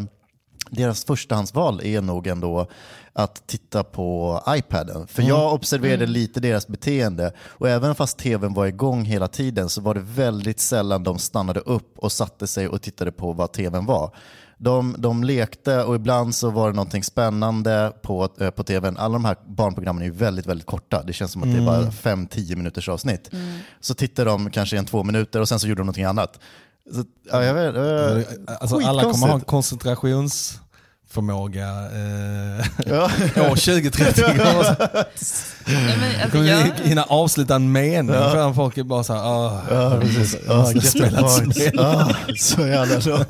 [0.70, 2.68] deras förstahandsval är nog ändå
[3.16, 5.08] att titta på iPaden.
[5.08, 5.30] För Mm.
[5.30, 9.94] jag observerade lite deras beteende och även fast tvn var igång hela tiden så var
[9.94, 14.16] det väldigt sällan de stannade upp och satte sig och tittade på vad tvn var.
[14.58, 18.98] De, de lekte och ibland så var det någonting spännande på, eh, på tvn.
[18.98, 21.04] Alla de här barnprogrammen är ju väldigt, väldigt korta.
[21.04, 23.30] Det känns som att det är bara 5-10 minuters avsnitt.
[23.80, 26.40] Så tittar de kanske en två minuter och sen så gjorde de någonting annat.
[26.94, 30.63] Så, ja, jag vet, eh, Alltså, alla kommer ha en skitkonstigt.
[31.14, 33.04] Koncentrationsförmåga eh, Ja.
[33.52, 34.24] år 2030.
[35.66, 39.22] Nej, men, alltså, kommer jag, vi hinna avsluta en mening förrän folk är bara såhär,
[39.22, 40.92] ah, Ja, precis.
[40.92, 41.74] spel.
[41.74, 43.26] Ja, så jävla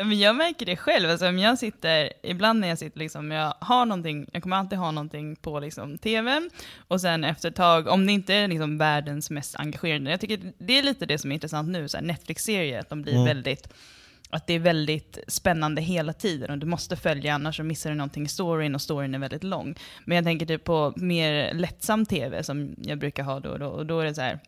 [0.04, 1.10] men jag märker det själv.
[1.10, 4.78] Alltså, om jag sitter, ibland när jag sitter, liksom, jag har någonting, jag kommer alltid
[4.78, 6.40] ha någonting på liksom, tv.
[6.88, 10.52] Och sen efter ett tag, om det inte är liksom, världens mest engagerande, jag tycker
[10.58, 13.68] det är lite det som är intressant nu, Netflix-serier, att de blir väldigt
[14.30, 17.96] att det är väldigt spännande hela tiden och du måste följa annars så missar du
[17.96, 19.74] någonting i storyn och storyn är väldigt lång.
[20.04, 23.66] Men jag tänker typ på mer lättsam tv som jag brukar ha då och då
[23.66, 24.40] och då är det så här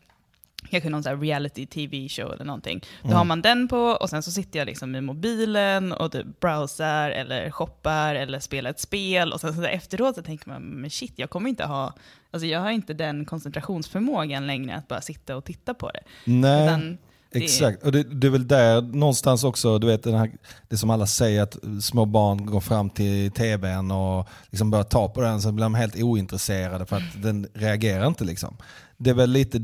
[0.69, 2.81] kanske någon så här reality tv show eller någonting.
[3.03, 6.39] Då har man den på och sen så sitter jag liksom i mobilen och typ
[6.39, 10.89] browsar eller shoppar eller spelar ett spel och sen så efteråt så tänker man, men
[10.89, 11.93] shit, jag kommer inte ha,
[12.31, 16.01] alltså jag har inte den koncentrationsförmågan längre att bara sitta och titta på det.
[16.25, 16.63] Nej.
[16.63, 16.97] Utan
[17.31, 20.31] Exakt, och det, det är väl där någonstans också, du vet den här,
[20.67, 25.09] det som alla säger att små barn går fram till tvn och liksom börjar ta
[25.09, 28.23] på den så blir de helt ointresserade för att den reagerar inte.
[28.23, 28.57] Liksom.
[28.97, 29.59] Det är väl lite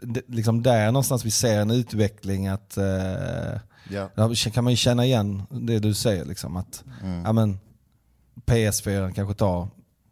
[0.00, 2.84] det- liksom där någonstans vi ser en utveckling att eh,
[3.90, 4.08] Ja.
[4.14, 6.24] där kan man ju känna igen det du säger.
[6.24, 6.84] Liksom, att
[7.24, 7.58] ja, men,
[8.46, 9.68] PS4 kanske tar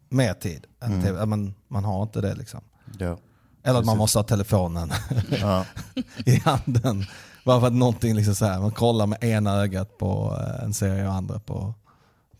[0.09, 0.65] mer tid.
[0.81, 1.19] Än TV.
[1.19, 2.61] Ja, men, man har inte det liksom.
[2.99, 3.17] Ja.
[3.63, 4.91] Eller att man måste ha telefonen
[5.41, 5.65] Ja.
[6.25, 7.05] i handen.
[7.45, 10.73] Bara för att någonting liksom så här, man kollar med ena ögat på eh, en
[10.73, 11.73] serie och andra på,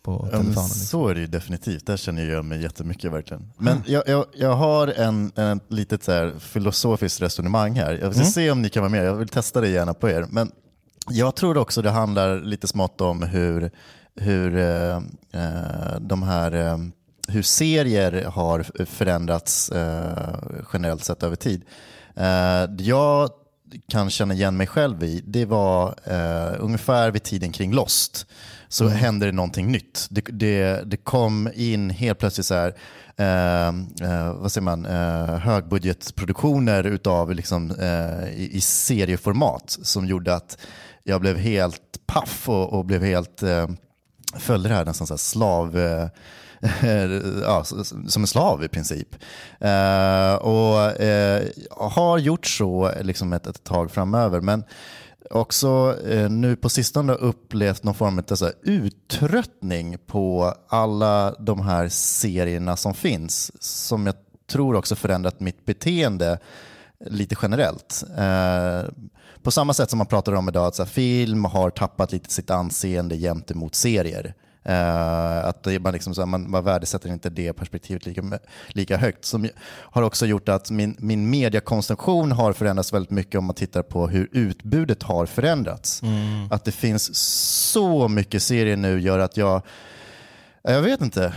[0.04, 0.48] på telefonen.
[0.48, 0.68] Liksom.
[0.68, 1.86] så är det ju definitivt.
[1.86, 3.52] Där känner jag mig jättemycket verkligen.
[3.58, 8.00] Men jag, jag, jag har en, en litet så här filosofiskt resonemang här.
[8.02, 9.06] Jag ska se om ni kan vara med.
[9.06, 10.26] Jag vill testa det gärna på er.
[10.30, 10.52] Men
[11.10, 13.72] jag tror också det handlar lite smått om hur,
[14.16, 14.96] hur eh,
[15.32, 16.78] eh, de här eh,
[17.28, 20.36] hur serier har förändrats eh,
[20.74, 21.64] generellt sett över tid.
[22.16, 23.30] Eh, jag
[23.88, 28.26] kan känna igen mig själv i, det var eh, ungefär vid tiden kring Lost
[28.68, 30.08] så hände det någonting nytt.
[30.10, 32.76] Det, det, det kom in helt plötsligt så här,
[33.18, 33.68] eh,
[34.10, 40.58] eh, vad säger man, eh, högbudgetproduktioner utav liksom, eh, i, i serieformat som gjorde att
[41.04, 43.68] jag blev helt paff och, och blev helt, eh,
[44.38, 46.08] följde det här nästan så här slav, eh,
[47.44, 47.64] ja,
[48.08, 49.16] som en slav i princip.
[49.60, 54.42] Eh, och eh, har gjort så liksom ett, ett tag framöver.
[54.42, 54.64] Men
[55.30, 61.62] också eh, nu på sistone upplevt någon form av så här uttröttning på alla de
[61.62, 63.52] här serierna som finns.
[63.64, 64.16] Som jag
[64.52, 66.40] tror också förändrat mitt beteende
[67.06, 68.04] lite generellt.
[68.18, 68.90] Eh,
[69.44, 72.34] på samma sätt som man pratar om idag att så här, film har tappat lite
[72.34, 74.34] sitt anseende gentemot serier.
[74.70, 79.26] Uh, att man, liksom, här, man, man värdesätter inte det perspektivet lika, lika högt.
[79.26, 83.84] Som har också gjort att min, min mediakonsumtion har förändrats väldigt mycket om man tittar
[83.84, 86.02] på hur utbudet har förändrats.
[86.02, 86.48] Mm.
[86.52, 87.16] Att det finns
[87.72, 89.62] så mycket serier nu gör att jag
[90.72, 91.34] jag vet inte.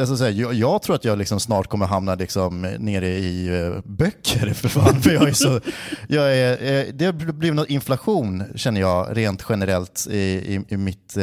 [0.00, 4.54] Alltså, jag, tror att jag liksom snart kommer hamna liksom nere i uh, böcker.
[4.54, 5.60] För fan, för jag är så,
[6.08, 10.76] jag är, eh, det har blivit någon inflation känner jag rent generellt i, i, i
[10.76, 11.22] mitt uh,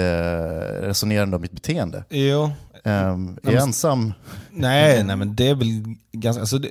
[0.82, 2.04] resonerande och mitt beteende.
[2.10, 2.52] Jo.
[2.84, 4.14] Um, är jag ensam?
[4.52, 6.42] Nej, nej, men det är väl ganska...
[6.42, 6.70] Alltså det,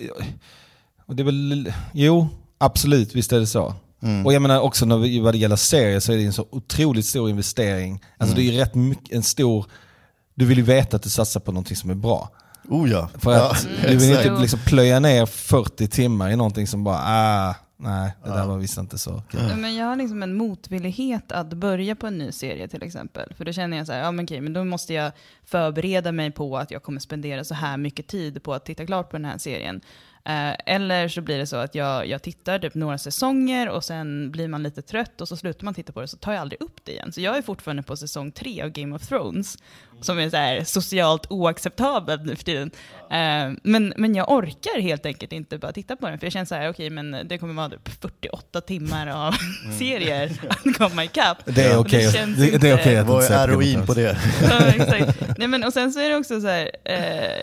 [1.06, 3.74] det är väl, jo, absolut, visst är det så.
[4.02, 4.26] Mm.
[4.26, 6.46] Och jag menar också när vi, vad det gäller serier så är det en så
[6.50, 8.00] otroligt stor investering.
[8.18, 8.46] Alltså mm.
[8.46, 9.66] det är rätt mycket, en stor
[10.36, 12.30] du vill ju veta att du satsar på någonting som är bra.
[12.68, 13.08] Oh ja.
[13.18, 17.00] För att ja, du vill inte liksom plöja ner 40 timmar i någonting som bara,
[17.02, 19.40] ah, nej, det där var visst inte så kul.
[19.50, 23.34] Ja, men jag har liksom en motvillighet att börja på en ny serie till exempel.
[23.36, 25.12] För då känner jag så här, ja men okej, men då måste jag
[25.44, 29.10] förbereda mig på att jag kommer spendera så här mycket tid på att titta klart
[29.10, 29.80] på den här serien.
[30.26, 34.30] Eh, eller så blir det så att jag, jag tittar typ några säsonger och sen
[34.30, 36.62] blir man lite trött och så slutar man titta på det så tar jag aldrig
[36.62, 37.12] upp det igen.
[37.12, 39.58] Så jag är fortfarande på säsong tre av Game of Thrones,
[40.00, 42.70] som är så här socialt oacceptabelt nu för tiden.
[43.10, 46.46] Eh, men, men jag orkar helt enkelt inte bara titta på den, för jag känner
[46.46, 49.34] så här, okej, okay, men det kommer vara typ 48 timmar av
[49.64, 49.78] mm.
[49.78, 51.38] serier att komma ikapp.
[51.44, 52.26] Det är okej okay.
[52.26, 54.18] det, det, är okay att Vad är heroin på det?
[54.50, 55.38] ja, exakt.
[55.38, 57.42] Nej, men, och sen så är det också så här, eh,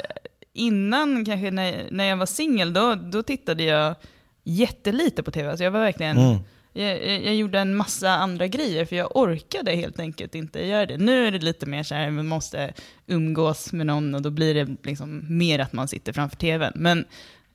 [0.54, 3.96] innan kanske när, när jag var singel, då, då tittade jag
[4.44, 5.50] jättelite på tv.
[5.50, 6.18] Alltså jag var verkligen...
[6.18, 6.39] Mm.
[6.76, 10.98] Jag, jag, gjorde en massa andra grejer för jag orkade helt enkelt inte göra det.
[10.98, 12.74] Nu är det lite mer så här, man måste
[13.08, 16.72] umgås med någon och då blir det liksom mer att man sitter framför tvn.
[16.76, 17.06] Men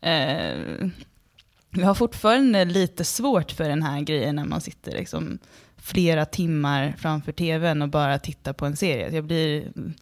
[0.01, 0.89] eh,
[1.71, 5.39] jag har fortfarande lite svårt för den här grejen när man sitter liksom
[5.89, 9.11] flera timmar framför tvn och bara titta på en serie.
[9.11, 9.95] Jag blir, mm.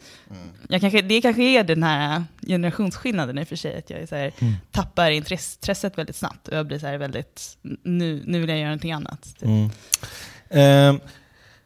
[0.69, 4.17] jag kanske, det kanske är den här generationsskillnaden i och för sig, att jag så
[4.17, 4.55] här, mm.
[4.71, 8.69] tappar intresset väldigt snabbt och jag blir så här väldigt, nu, nu vill jag göra
[8.69, 9.23] någonting annat.
[9.23, 9.43] Typ.
[9.43, 11.01] Mm.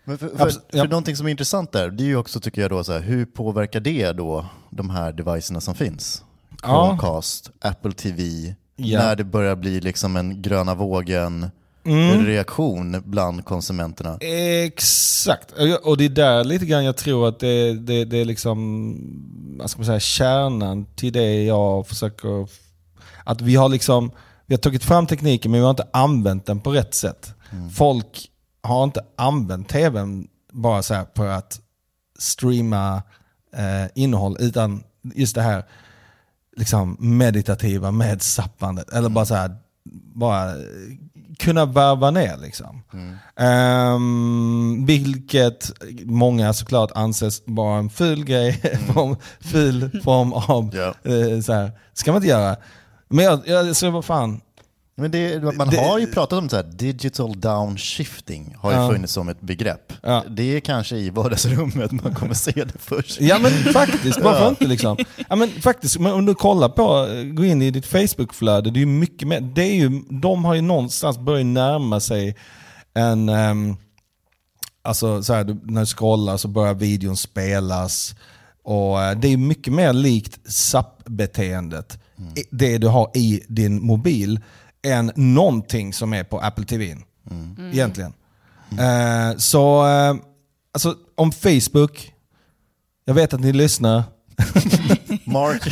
[0.04, 0.84] Men för, för, för ja.
[0.84, 3.24] någonting som är intressant där, det är ju också tycker jag då så här, hur
[3.24, 6.24] påverkar det då de här devicerna som finns?
[6.62, 7.68] Chromecast, ja.
[7.68, 8.98] Apple TV, ja.
[8.98, 11.50] när det börjar bli liksom en gröna vågen,
[11.84, 12.26] mm.
[12.26, 14.18] reaktion bland konsumenterna.
[14.64, 19.56] Exakt, och det är där lite grann jag tror att det, det, det är liksom,
[19.58, 22.48] vad ska man säga, kärnan till det jag försöker...
[23.24, 24.10] Att vi har liksom,
[24.46, 27.34] vi har tagit fram tekniken men vi har inte använt den på rätt sätt.
[27.50, 27.70] Mm.
[27.70, 28.30] Folk
[28.62, 31.60] har inte använt tvn bara så för att
[32.18, 33.02] streama
[33.56, 34.82] eh, innehåll, utan
[35.14, 35.64] just det här
[36.56, 38.90] liksom meditativa med zappandet.
[38.92, 39.56] Eller bara så här,
[40.14, 40.54] bara
[41.38, 42.36] kunna varva ner.
[42.36, 42.82] Liksom.
[42.92, 43.94] Mm.
[43.94, 45.72] Um, vilket
[46.04, 48.60] många såklart anses vara en ful grej,
[48.96, 49.16] mm.
[49.40, 50.94] ful form av, yeah.
[51.08, 52.56] uh, så här, ska man inte göra.
[53.08, 54.40] Men jag, jag så vad fan,
[55.00, 58.90] men det, man det, har ju pratat om så här, digital downshifting, har ju ja.
[58.90, 59.92] funnits som ett begrepp.
[60.02, 60.24] Ja.
[60.28, 63.20] Det är kanske i vardagsrummet man kommer se det först.
[63.20, 64.48] Ja men faktiskt, varför ja.
[64.48, 64.96] inte liksom?
[65.28, 68.86] Ja men faktiskt, om du kollar på, gå in i ditt Facebook-flöde, det är ju
[68.86, 72.36] mycket mer, det är ju, de har ju någonstans börjat närma sig
[72.94, 73.76] en, um,
[74.82, 78.14] alltså så här, när du scrollar så börjar videon spelas.
[78.62, 82.32] Och eh, det är mycket mer likt SAP-beteendet, mm.
[82.50, 84.40] det du har i din mobil
[84.82, 86.96] än någonting som är på Apple TV.
[87.30, 87.70] Mm.
[87.72, 88.12] Egentligen.
[88.72, 89.30] Mm.
[89.30, 90.16] Uh, så, uh,
[90.72, 92.12] alltså om Facebook,
[93.04, 94.02] jag vet att ni lyssnar.
[95.24, 95.66] Mark,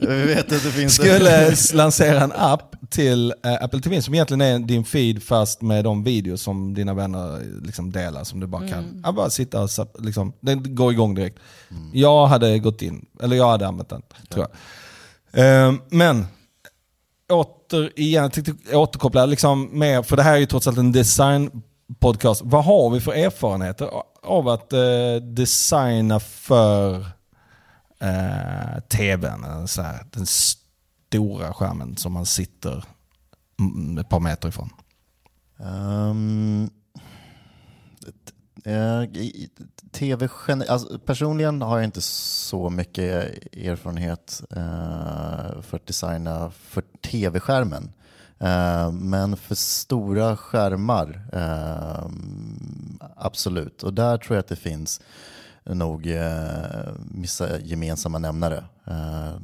[0.00, 4.40] vi vet att det finns Skulle lansera en app till uh, Apple TV som egentligen
[4.40, 8.68] är din feed fast med de videos som dina vänner liksom delar som du bara
[8.68, 8.78] kan.
[8.78, 9.00] Mm.
[9.04, 11.38] Jag bara sitta och liksom, den går igång direkt.
[11.70, 11.90] Mm.
[11.92, 14.46] Jag hade gått in, eller jag hade använt den, tror
[15.32, 15.78] jag.
[15.90, 16.26] men
[17.28, 22.42] återigen, jag tänkte återkoppla liksom mer, för det här är ju trots allt en designpodcast.
[22.44, 23.90] Vad har vi för erfarenheter
[24.22, 27.06] av att eh, designa för
[28.00, 29.44] eh, tvn?
[29.44, 32.84] Eh, så här, den stora skärmen som man sitter
[34.00, 34.70] ett par meter ifrån.
[35.56, 36.70] Um,
[38.64, 39.04] Eh,
[39.92, 40.28] TV,
[40.68, 43.04] alltså, personligen har jag inte så mycket
[43.56, 47.92] erfarenhet eh, för att designa för tv-skärmen.
[48.38, 51.22] Eh, men för stora skärmar,
[53.16, 53.82] absolut.
[53.82, 55.00] Och där tror jag att det finns
[55.64, 56.08] nog
[57.14, 58.64] vissa gemensamma nämnare.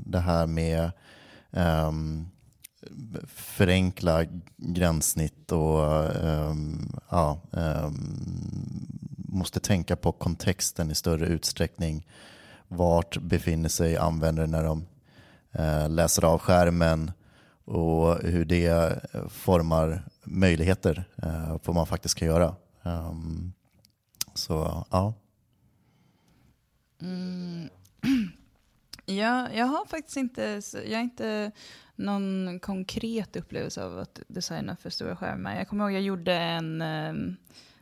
[0.07, 0.90] det här med
[1.50, 2.31] um,
[3.26, 4.24] förenkla
[4.56, 8.86] gränssnitt och um, ja, um,
[9.16, 12.06] måste tänka på kontexten i större utsträckning.
[12.68, 14.86] Vart befinner sig användare när de
[15.58, 17.12] uh, läser av skärmen
[17.64, 22.56] och hur det formar möjligheter uh, på vad man faktiskt kan göra.
[22.82, 23.52] Um,
[24.34, 25.14] så ja.
[27.02, 27.68] Mm.
[29.10, 31.52] Ja, jag har faktiskt inte, jag är inte
[31.98, 35.56] någon konkret upplevelse av att designa för stora skärmar.
[35.56, 37.37] Jag kommer ihåg jag gjorde en, ehm,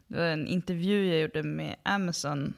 [0.06, 2.54] det var en intervju jag gjorde med Amazon,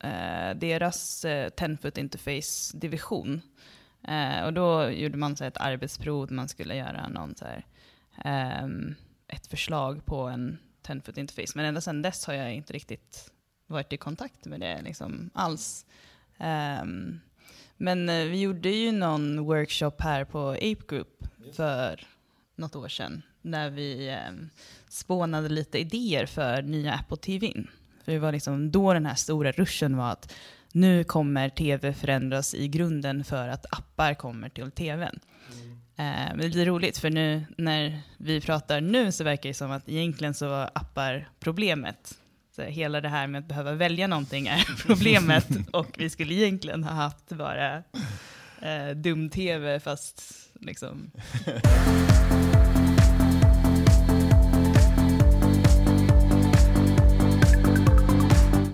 [0.00, 3.40] eh, deras eh, 10-foot interface-division.
[4.08, 7.66] Eh, och då gjorde man så ett arbetsprov, där man skulle göra någon så här,
[8.24, 8.94] ehm,
[9.28, 11.52] ett förslag på en 10-foot interface.
[11.54, 13.32] Men ända sedan dess har jag inte riktigt
[13.66, 15.86] varit i kontakt med det liksom, alls.
[16.82, 17.20] Um,
[17.80, 21.24] men eh, vi gjorde ju någon workshop här på Ape Group
[21.56, 22.06] för
[22.56, 23.22] något år sedan.
[23.42, 24.48] När vi eh,
[24.88, 27.52] spånade lite idéer för nya Apple TV.
[28.04, 30.34] För det var liksom då den här stora ruschen var att
[30.72, 35.20] nu kommer tv förändras i grunden för att appar kommer till tvn.
[35.52, 35.70] Mm.
[35.72, 39.54] Eh, men det är lite roligt för nu när vi pratar nu så verkar det
[39.54, 42.18] som att egentligen så var appar problemet
[42.58, 46.84] Eh, hela det här med att behöva välja någonting är problemet och vi skulle egentligen
[46.84, 47.76] ha haft bara
[48.62, 50.22] eh, dum-tv fast
[50.60, 51.10] liksom...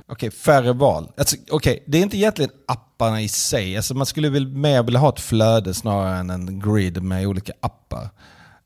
[0.09, 1.13] Okej, färre val.
[1.17, 3.77] Alltså, Okej, det är inte egentligen apparna i sig.
[3.77, 7.53] Alltså, man skulle väl mer vilja ha ett flöde snarare än en grid med olika
[7.61, 8.09] appar.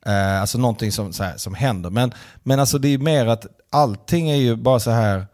[0.07, 1.89] Uh, alltså någonting som, här, som händer.
[1.89, 2.11] Men,
[2.43, 5.27] men alltså det är mer att allting är ju bara så här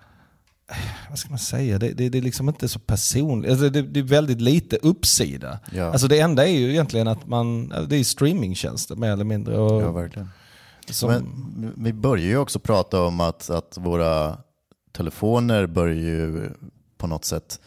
[1.09, 3.51] vad ska man säga, det, det, det är liksom inte så personligt.
[3.51, 5.59] Alltså det, det, är väldigt lite uppsida.
[5.71, 5.91] Ja.
[5.91, 9.57] Alltså det enda är ju egentligen att man, det är streamingtjänster mer eller mindre.
[9.57, 10.29] Och, ja, verkligen.
[10.89, 11.09] Som...
[11.09, 14.37] Men, vi börjar ju också prata om att, att våra
[14.91, 16.49] telefoner börjar ju
[16.97, 17.59] på något sätt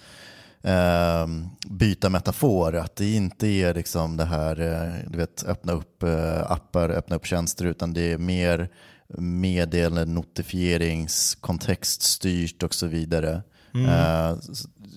[0.62, 1.26] eh,
[1.68, 2.76] byta metafor.
[2.76, 7.16] Att det inte är liksom det här, eh, du vet, öppna upp eh, appar, öppna
[7.16, 8.68] upp tjänster, utan det är mer
[9.18, 13.42] meddelande, notifierings, kontextstyrt och så vidare.
[13.74, 13.86] Mm.
[13.86, 14.38] Uh,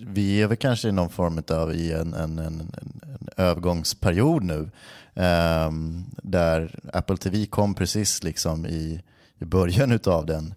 [0.07, 4.69] vi är väl kanske i någon form av i en, en, en, en övergångsperiod nu.
[5.15, 9.01] Um, där Apple TV kom precis liksom i,
[9.39, 10.53] i början av den.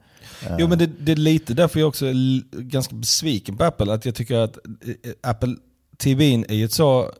[0.59, 3.93] Jo men det, det, är lite därför jag också är ganska besviken på Apple.
[3.93, 5.57] Att jag tycker att eh, Apple
[5.99, 7.13] TV är ju ett så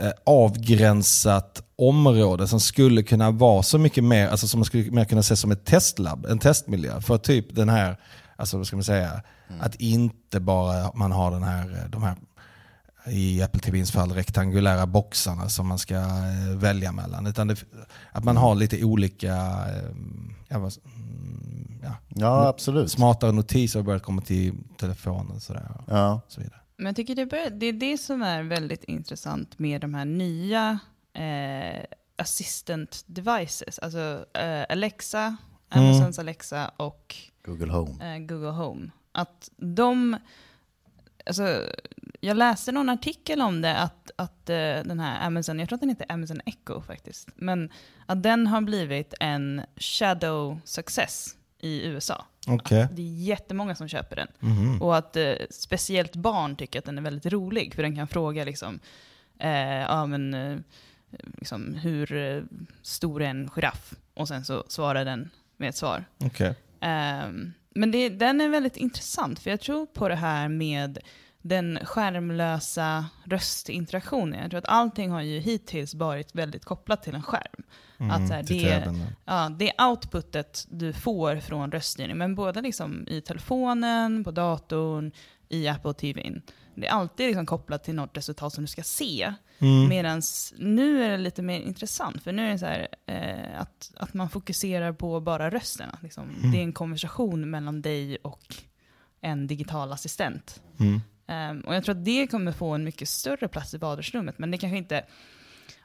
[0.00, 5.04] Eh, avgränsat område som skulle kunna vara så mycket mer, alltså som man skulle mer
[5.04, 7.96] kunna se som ett testlab, en testmiljö för typ den här,
[8.36, 9.10] alltså vad ska man säga,
[9.48, 9.60] mm.
[9.60, 12.16] att inte bara man har den här, eh, de här
[13.06, 17.26] i Apple TVs fall rektangulära boxarna som man ska eh, välja mellan.
[17.26, 17.64] Utan det,
[18.12, 19.26] att man har lite olika
[20.48, 20.70] ja, mm,
[21.82, 22.90] ja, ja, absolut.
[22.90, 25.36] smartare notiser har börjat komma till telefonen.
[25.36, 26.20] Och sådär, ja.
[26.28, 26.60] så vidare.
[26.76, 30.04] Men jag tycker det, bör, det är det som är väldigt intressant med de här
[30.04, 30.78] nya
[31.20, 31.84] eh,
[32.16, 33.78] assistant devices.
[33.78, 35.36] Alltså eh, Alexa, mm.
[35.68, 36.24] Amazons mm.
[36.24, 38.14] Alexa och Google Home.
[38.14, 38.90] Eh, Google Home.
[39.12, 40.16] Att de,
[41.26, 41.66] alltså,
[42.20, 45.80] jag läste någon artikel om det, att, att uh, den här Amazon, jag tror att
[45.80, 47.70] den heter Amazon Echo faktiskt, men
[48.06, 52.24] att den har blivit en shadow success i USA.
[52.48, 52.86] Okay.
[52.92, 54.28] Det är jättemånga som köper den.
[54.42, 54.82] Mm.
[54.82, 58.44] Och att eh, speciellt barn tycker att den är väldigt rolig, för den kan fråga
[58.44, 58.80] liksom,
[59.38, 60.58] eh, ja, men, eh,
[61.10, 62.42] liksom, hur eh,
[62.82, 63.94] stor är en giraff?
[64.14, 66.04] Och sen så svarar den med ett svar.
[66.18, 66.54] Okay.
[66.80, 70.98] Ehm, men det, den är väldigt intressant, för jag tror på det här med
[71.42, 74.40] den skärmlösa röstinteraktionen.
[74.40, 77.62] Jag tror att allting har ju hittills varit väldigt kopplat till en skärm.
[77.98, 78.84] Mm, att så här, det,
[79.24, 85.12] ja, det är outputet du får från röststyrning, men både liksom i telefonen, på datorn,
[85.48, 86.40] i Apple TV.
[86.74, 89.34] Det är alltid liksom kopplat till något resultat som du ska se.
[89.60, 89.88] Mm.
[89.88, 90.22] Medan
[90.58, 94.14] nu är det lite mer intressant, för nu är det så här, eh, att, att
[94.14, 95.90] man fokuserar på bara rösten.
[96.02, 96.30] Liksom.
[96.38, 96.52] Mm.
[96.52, 98.54] Det är en konversation mellan dig och
[99.20, 100.62] en digital assistent.
[100.78, 101.00] Mm.
[101.50, 104.50] Um, och jag tror att det kommer få en mycket större plats i vardagsrummet, men
[104.50, 105.04] det kanske inte...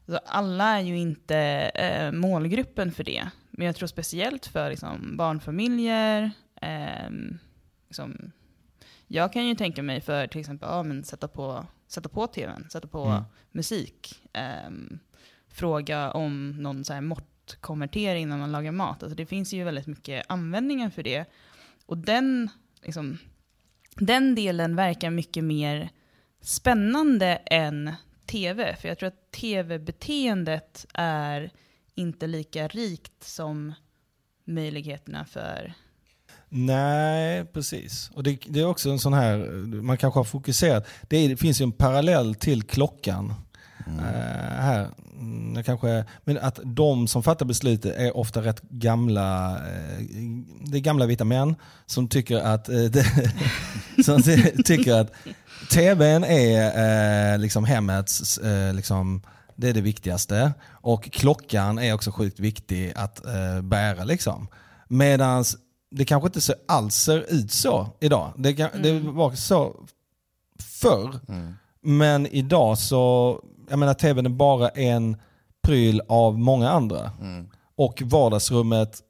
[0.08, 1.72] Alltså alla är ju inte
[2.12, 3.30] uh, målgruppen för det.
[3.52, 6.32] Men jag tror speciellt för liksom, barnfamiljer,
[7.08, 7.38] um,
[7.88, 8.32] liksom,
[9.08, 12.68] jag kan ju tänka mig för till exempel ja, men sätta, på, sätta på tvn,
[12.70, 13.24] sätta på mm.
[13.52, 14.24] musik,
[14.68, 15.00] um,
[15.48, 19.04] fråga om någon så här måttkonvertering när man lagar mat.
[19.04, 21.26] Alltså det finns ju väldigt mycket användningar för det.
[21.86, 22.50] Och den,
[22.82, 23.18] liksom,
[23.96, 25.90] den delen verkar mycket mer
[26.42, 27.94] spännande än
[28.26, 28.76] tv.
[28.76, 31.52] För jag tror att tv-beteendet är
[31.96, 33.74] inte lika rikt som
[34.44, 35.74] möjligheterna för...
[36.58, 38.12] Nej, precis.
[38.14, 39.38] Och det, det är också en sån här,
[39.82, 43.34] man kanske har fokuserat, det, är, det finns ju en parallell till klockan.
[43.88, 44.00] Mm.
[44.00, 44.88] Eh, här.
[45.20, 50.06] Mm, kanske, men att de som fattar beslutet är ofta rätt gamla, eh,
[50.66, 53.06] det är gamla vita män som tycker att, eh, det,
[54.06, 55.12] som ty- tycker att
[55.72, 58.40] tvn är liksom hemmets,
[58.74, 59.22] liksom,
[59.56, 60.54] det är det viktigaste.
[60.70, 64.04] Och klockan är också sjukt viktig att eh, bära.
[64.04, 64.48] Liksom.
[64.88, 65.46] Medan
[65.98, 68.32] det kanske inte alls ser ut så idag.
[68.38, 69.76] Det, kan, det var så
[70.60, 71.20] förr.
[71.28, 71.54] Mm.
[71.82, 73.40] Men idag så,
[73.70, 75.18] jag menar tvn är bara en
[75.64, 77.12] pryl av många andra.
[77.22, 77.50] Mm.
[77.76, 79.02] Och vardagsrummet,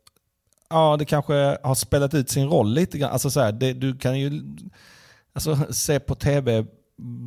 [0.70, 3.12] ja det kanske har spelat ut sin roll lite grann.
[3.12, 4.44] Alltså så här, det, du kan ju
[5.34, 6.66] alltså, se på tv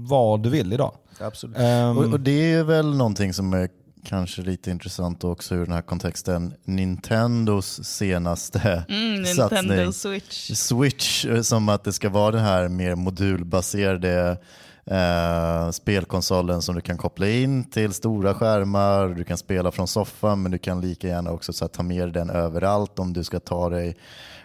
[0.08, 0.92] vad du vill idag.
[1.20, 1.56] Absolut.
[1.58, 3.68] Ehm, Och, och det är väl någonting som är
[4.04, 6.54] kanske lite intressant också ur den här kontexten.
[6.64, 9.60] Nintendos senaste Mm, satsning.
[9.68, 10.50] Nintendo Switch.
[10.54, 14.38] Switch, eh, som att det ska vara den här mer modulbaserade
[14.86, 19.08] eh, spelkonsolen som du kan koppla in till stora skärmar.
[19.08, 22.12] Du kan spela från soffan men du kan lika gärna också så här, ta med
[22.12, 23.96] den överallt om du ska ta dig,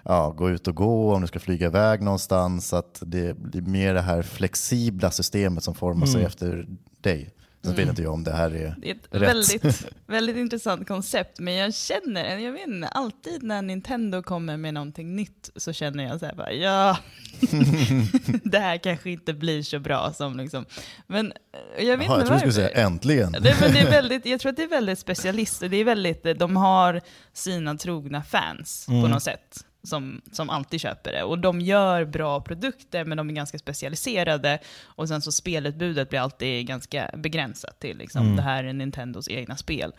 [0.04, 2.74] ja, gå ut och gå, om du ska flyga iväg någonstans.
[2.74, 6.28] Att det blir mer det här flexibla systemet som formar sig Mm.
[6.28, 6.66] efter
[7.02, 7.30] dig.
[7.64, 9.22] Sen vet inte jag om det här är Det är ett Rätt.
[9.22, 14.74] väldigt, väldigt intressant koncept, men jag känner, jag vet inte, alltid när Nintendo kommer med
[14.74, 16.98] någonting nytt så känner jag så här bara, ja,
[18.44, 20.66] det här kanske inte blir så bra som liksom,
[21.08, 21.32] men
[21.78, 22.76] eh, jag vet jag inte tror du skulle varför.
[22.76, 23.32] säga äntligen.
[23.32, 26.40] Det, men det är väldigt, jag tror att det är väldigt specialister, det är väldigt,
[26.40, 27.02] de har
[27.34, 29.12] sina trogna fans på Mm.
[29.12, 29.66] något sätt.
[29.84, 31.24] Som, som alltid köper det.
[31.24, 34.60] Och de gör bra produkter, men de är ganska specialiserade.
[34.84, 38.36] Och sen så spelutbudet blir alltid ganska begränsat till liksom, Mm.
[38.36, 39.94] det här är Nintendos egna spel.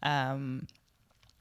[0.00, 0.66] Ehm,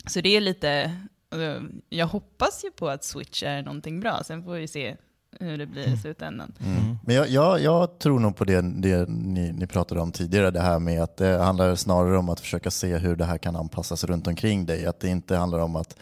[0.08, 0.96] så det är lite,
[1.30, 4.96] alltså, jag hoppas ju på att Switch är någonting bra, sen får vi se
[5.39, 6.54] hur det blir i slutändan.
[6.66, 6.98] Mm.
[7.04, 10.62] Men jag, jag, jag tror nog på det, det ni, ni pratade om tidigare, det
[10.62, 14.04] här med att det handlar snarare om att försöka se hur det här kan anpassas
[14.04, 14.86] runt omkring dig.
[14.86, 15.98] Att det inte handlar om att,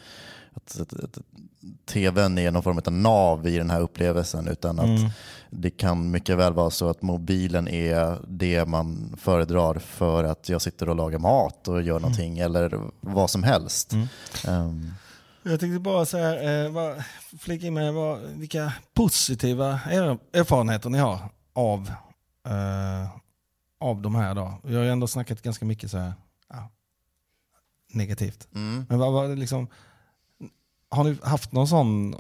[0.55, 1.17] att, att, att
[1.85, 5.09] tvn är någon form av nav i den här upplevelsen utan att Mm.
[5.49, 10.61] det kan mycket väl vara så att mobilen är det man föredrar för att jag
[10.61, 13.93] sitter och lagar mat och gör någonting eller vad som helst.
[13.93, 14.07] Mm.
[14.47, 14.91] Ehm,
[15.43, 17.03] Jag tänkte bara så här, eh, vad-
[17.39, 21.19] flika in med vad, vilka positiva er, erfarenheter ni har
[21.53, 21.91] av,
[22.47, 23.09] eh,
[23.79, 24.35] av de här.
[24.35, 24.53] Då.
[24.63, 26.13] Vi har ju ändå snackat ganska mycket så här,
[26.49, 26.69] ja,
[27.93, 28.47] negativt.
[28.55, 28.85] mm.
[28.89, 29.67] Men vad, vad, liksom,
[30.95, 32.15] har ni haft någon sån,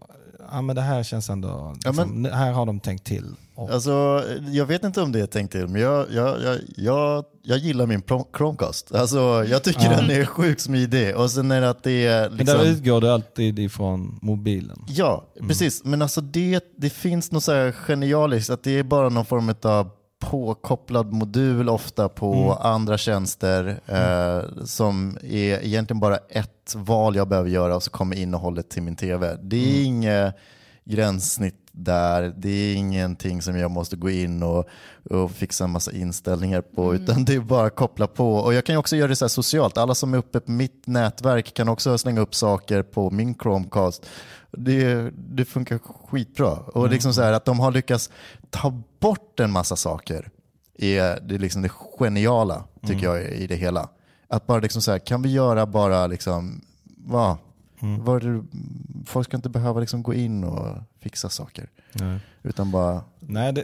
[0.51, 3.25] ja men det här känns ändå, Ja, liksom, här har de tänkt till.
[3.55, 7.23] Och, Alltså, jag vet inte om det är tänkt till, men jag, jag, jag, jag,
[7.43, 8.01] jag gillar min
[8.37, 8.95] Chromecast.
[8.95, 9.95] Alltså, jag tycker Ja.
[10.01, 11.15] den är sjukt smidig.
[11.15, 12.59] Och sen är det att det är men liksom...
[12.59, 14.79] där utgår det alltid ifrån mobilen.
[14.87, 15.47] Ja, Mm.
[15.47, 15.83] precis.
[15.83, 19.55] Men alltså det, det finns något så här genialiskt, att det är bara någon form
[19.63, 19.89] av
[20.31, 22.49] påkopplad modul ofta på Mm.
[22.73, 28.15] andra tjänster eh, som är egentligen bara ett val jag behöver göra och så kommer
[28.15, 29.37] innehållet till min tv.
[29.41, 29.85] Det är Mm.
[29.85, 30.35] inget
[30.85, 34.65] gränssnitt där, det är ingenting som jag måste gå in och,
[35.09, 38.35] och fixa en massa inställningar på, utan det är bara att koppla på.
[38.35, 40.87] Och jag kan också göra det så här socialt, alla som är uppe på mitt
[40.87, 44.05] nätverk kan också slänga upp saker på min Chromecast.
[44.57, 46.51] Det, det funkar skitbra.
[46.51, 48.09] Och liksom så här, att de har lyckats
[48.53, 50.29] ta bort en massa saker
[50.77, 53.89] är det, är liksom det geniala, tycker jag, i det hela.
[54.27, 56.61] Att bara liksom så här, kan vi göra bara liksom,
[56.97, 57.37] va?
[57.79, 58.43] Var det,
[59.05, 61.69] folk ska inte behöva liksom gå in och fixa saker.
[61.93, 62.19] Nej.
[62.43, 63.63] Utan bara, Nej, det,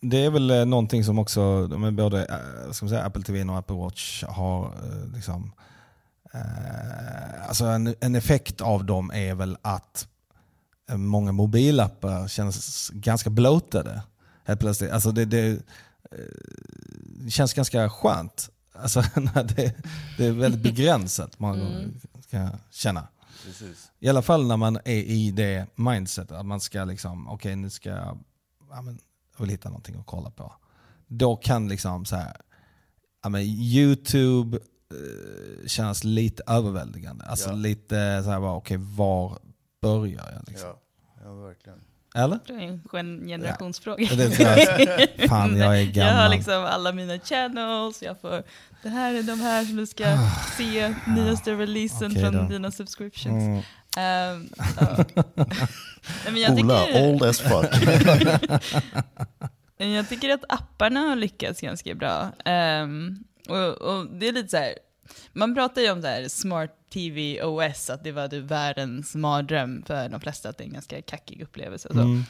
[0.00, 3.76] det är väl eh, någonting som också både eh, ska säga, Apple TV och Apple
[3.76, 4.64] Watch har.
[4.66, 5.52] eh, Liksom,
[6.34, 10.08] eh, alltså en, en effekt av dem är väl att
[10.92, 14.02] många mobilappar känns ganska bloatade.
[14.48, 14.90] Helt plötsligt.
[14.90, 15.48] Alltså det, det,
[16.10, 18.50] eh, känns ganska skönt.
[18.72, 19.74] Alltså, när det,
[20.18, 21.90] det är väldigt begränsat många gånger
[22.30, 23.08] kan jag känna.
[23.98, 27.70] I alla fall när man är i det mindsetet, att man ska liksom, okej nu
[27.70, 28.18] ska jag,
[28.70, 28.98] ja, men,
[29.32, 30.52] jag vill hitta någonting att kolla på.
[31.06, 32.36] Då kan liksom så här,
[33.22, 37.24] ja, men YouTube eh, kännas lite överväldigande.
[37.24, 37.54] Alltså Ja.
[37.54, 39.38] lite så här, okej var
[39.80, 40.48] börjar jag?
[40.48, 40.74] Liksom?
[41.24, 41.80] ja verkligen.
[42.14, 42.38] Eller?
[42.46, 44.08] Det är en gen- generationsfråga.
[44.14, 46.14] Det är så här, fan jag är Jag gammal.
[46.22, 48.42] har liksom alla mina channels, jag får,
[48.82, 50.04] det här är de här som du ska
[50.56, 52.42] se, nyaste releasen Okej från då.
[52.52, 53.44] dina subscriptions.
[53.44, 53.62] Mm.
[53.96, 54.48] Ehm,
[54.80, 55.04] ja.
[56.24, 57.70] Nej, men jag, Ola, tycker, old as fuck.
[59.78, 62.32] jag tycker att apparna har lyckats ganska bra.
[62.44, 63.16] Ehm,
[63.48, 64.74] och, och det är lite så här,
[65.32, 69.82] Man pratar ju om det här smart TV OS, att det var typ världens mardröm
[69.86, 71.88] för de flesta, att det är en ganska kackig upplevelse.
[71.92, 72.00] Så.
[72.00, 72.22] Mm.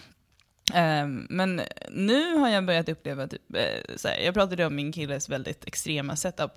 [0.75, 1.61] Ehm, men
[1.91, 6.17] nu har jag börjat uppleva, typ, eh, såhär, jag pratade om min killes väldigt extrema
[6.17, 6.51] setup.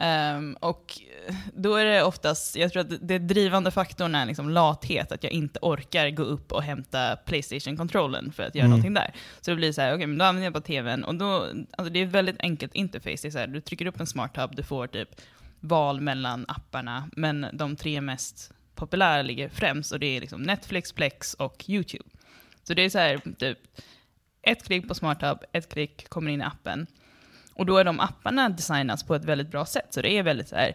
[0.00, 0.98] Ehm, och
[1.54, 5.32] då är det oftast, jag tror att det drivande faktorn är liksom lathet, att jag
[5.32, 8.70] inte orkar gå upp och hämta Playstation-kontrollen för att göra Mm.
[8.70, 9.14] någonting där.
[9.40, 11.46] Så det blir så här, okej, men då använder jag bara tvn, och då,
[11.76, 13.22] alltså det är ett väldigt enkelt interface.
[13.22, 15.08] Det är så här, du trycker upp en smart hub, du får typ
[15.62, 20.92] val mellan apparna, men de tre mest populära ligger främst, och det är liksom Netflix,
[20.92, 22.04] Plex och YouTube.
[22.62, 23.58] Så det är så här, typ,
[24.42, 26.86] ett klick på SmartHub, ett klick kommer in i appen.
[27.54, 29.86] Och då är de apparna designats på ett väldigt bra sätt.
[29.90, 30.74] Så det är väldigt så här,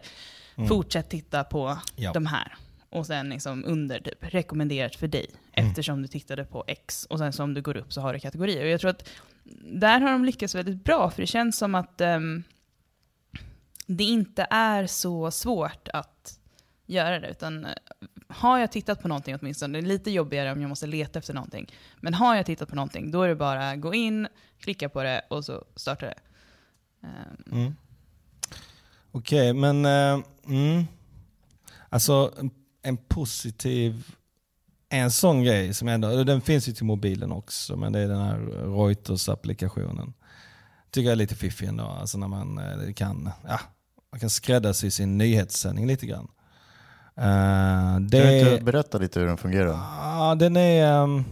[0.68, 2.12] fortsätt titta på Ja.
[2.12, 2.54] de här.
[2.90, 7.06] Och sen liksom under, typ, rekommenderat för dig, eftersom du tittade på X.
[7.10, 8.64] Och sen så om du går upp så har du kategorier.
[8.64, 9.08] Och jag tror att
[9.64, 12.42] där har de lyckats väldigt bra, för det känns som att ehm,
[13.88, 16.38] det inte är så svårt att
[16.86, 17.28] göra det.
[17.28, 17.72] Utan eh,
[18.28, 21.34] har jag tittat på någonting åtminstone, det är lite jobbigare om jag måste leta efter
[21.34, 21.72] någonting.
[22.00, 24.28] Men har jag tittat på någonting, då är det bara gå in,
[24.60, 26.18] klicka på det och så startar det.
[27.52, 27.60] Um.
[27.60, 27.76] Mm.
[29.12, 30.84] Okej, men uh, mm.
[31.88, 32.50] alltså en,
[32.82, 34.14] en positiv,
[34.88, 38.20] en sån grej som ändå, den finns ju till mobilen också, men det är den
[38.20, 38.38] här
[38.76, 40.12] Reuters-applikationen.
[40.90, 43.60] Tycker jag är lite fiffig ändå, alltså när man eh, kan, ja,
[44.12, 46.28] man kan skräddarsy sin nyhetssändning lite grann.
[47.16, 47.22] Eh,
[47.94, 49.78] Kan du det, inte berätta lite hur den fungerar?
[50.02, 51.02] Ja, den är...
[51.02, 51.24] um,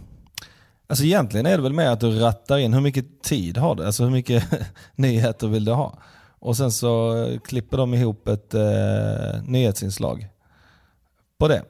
[0.89, 3.85] Alltså egentligen är det väl mer att du rattar in hur mycket tid har du,
[3.85, 4.43] alltså hur mycket
[4.95, 5.97] nyheter vill du ha.
[6.39, 7.15] Och sen så
[7.45, 10.27] klipper de ihop ett eh, nyhetsinslag
[11.37, 11.63] på det.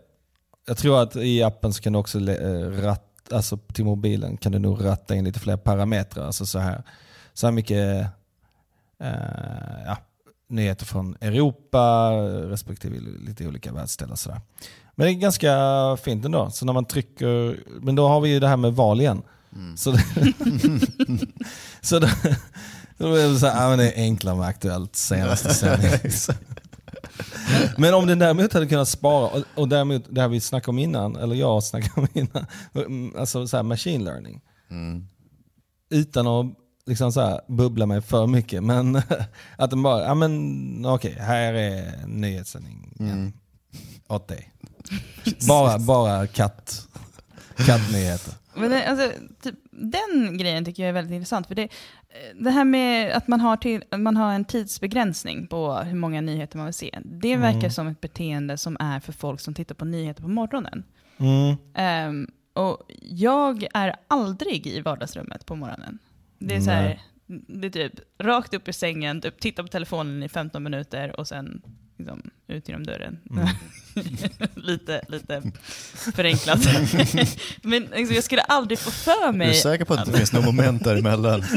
[0.67, 4.51] Jag tror att i appen så kan du också eh, ratta, alltså till mobilen kan
[4.51, 6.25] du nog ratta in lite fler parametrar.
[6.25, 6.83] Alltså så här,
[7.33, 8.07] så här mycket
[9.85, 9.97] ja,
[10.49, 12.11] nyheter från Europa
[12.49, 14.15] respektive lite olika världsdelar.
[14.15, 14.41] Sådär.
[14.95, 15.57] Men det är ganska
[16.03, 16.49] fint ändå.
[16.49, 19.21] Så när man trycker, men då har vi ju det här med val igen.
[19.75, 20.03] Så, det,
[21.81, 22.07] så då,
[22.97, 25.91] då är det så här, ja, men det är enklare med Aktuellt senaste sändning.
[27.77, 30.79] Men om den däremot hade kunnat spara, och, och däremot det här vi snackade om
[30.79, 32.45] innan, eller jag snackade om innan,
[32.75, 34.41] mm, alltså så här machine learning.
[34.69, 35.07] Mm.
[35.89, 36.45] Utan att
[36.87, 38.95] liksom så här bubbla mig för mycket, men
[39.57, 43.33] att den bara, ja men okej, här är nyhetssändning Mm.
[44.07, 44.53] åt dig.
[45.47, 46.87] Bara, bara katt,
[47.65, 48.33] kattnyheter.
[48.55, 49.11] Men det, alltså,
[49.41, 51.47] typ, den grejen tycker jag är väldigt intressant.
[51.47, 51.69] För det,
[52.39, 56.57] det här med att man har, till, man har en tidsbegränsning på hur många nyheter
[56.57, 56.99] man vill se.
[57.05, 57.71] Det verkar Mm.
[57.71, 60.83] som ett beteende som är för folk som tittar på nyheter på morgonen.
[61.17, 61.55] Mm.
[61.73, 65.99] Ehm, och jag är aldrig i vardagsrummet på morgonen.
[66.39, 70.23] Det är så här, det är typ rakt upp i sängen, typ, titta på telefonen
[70.23, 71.61] i 15 minuter och sen
[71.97, 73.19] liksom, ut genom dörren.
[73.29, 73.47] Mm.
[74.55, 75.41] lite, lite
[76.15, 76.59] förenklat.
[77.61, 80.33] Men liksom, jag skulle aldrig få för Är mig du säker på att det finns
[80.33, 81.43] något moment däremellan?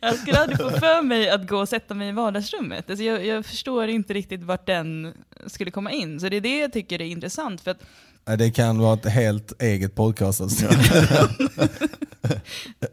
[0.00, 2.90] Jag skulle aldrig få för mig att gå och sätta mig i vardagsrummet.
[2.90, 5.14] Alltså jag, jag förstår inte riktigt vart den
[5.46, 6.20] skulle komma in.
[6.20, 7.60] Så det är det jag tycker är intressant.
[7.60, 7.82] För att,
[8.24, 10.70] Det kan vara ett helt eget podcastavsnitt.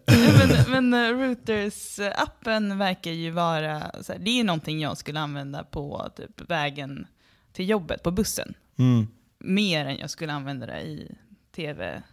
[0.05, 5.19] men men eh, Reuters-appen verkar ju vara, så här, det är ju någonting jag skulle
[5.19, 7.07] använda på typ, vägen
[7.53, 8.53] till jobbet, på bussen.
[8.79, 9.07] Mm.
[9.39, 11.11] Mer än jag skulle använda det i
[11.55, 12.03] tv.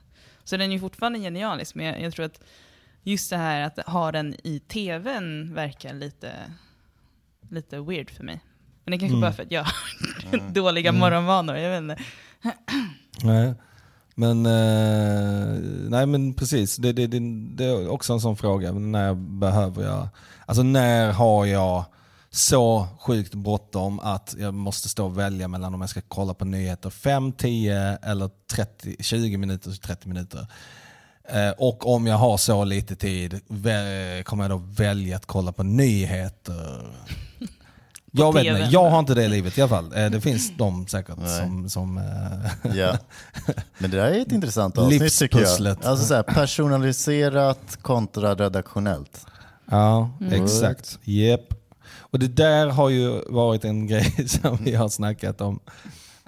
[0.45, 2.41] Så den är ju fortfarande genialisk, men jag, jag tror att
[3.03, 6.33] just det här att ha den i tvn verkar lite,
[7.51, 8.41] lite weird för mig.
[8.85, 9.21] Men det är kanske Mm.
[9.21, 9.65] bara för att jag
[10.31, 11.99] har dåliga morgonvanor, jag vet inte.
[13.23, 13.55] Nej.
[14.15, 15.61] Men, eh,
[15.91, 17.19] nej men precis, det, det, det,
[17.57, 18.73] det är också en sån fråga.
[18.73, 20.09] När behöver jag,
[20.47, 21.85] alltså när har jag
[22.31, 26.45] så sjukt bråttom att jag måste stå och välja mellan om jag ska kolla på
[26.45, 30.47] nyheter 5, 10 eller 30, 20 minuter, 30 minuter.
[31.29, 33.41] Eh, och om jag har så lite tid,
[34.25, 36.93] kommer jag då välja att kolla på nyheter?
[38.13, 39.93] Jag vet inte, jag har inte det livet i alla fall.
[39.97, 41.41] Eh, Det finns de säkert Nej.
[41.41, 42.99] som, som eh, Ja.
[43.79, 45.67] Men det där är ett intressant avsnitt tycker jag.
[45.85, 49.27] Alltså så här, personaliserat kontra redaktionellt.
[49.71, 50.45] Ja, Mm.
[50.45, 50.99] exakt.
[51.05, 51.55] Yep.
[52.01, 55.61] Och det där har ju varit en grej som vi har snackat om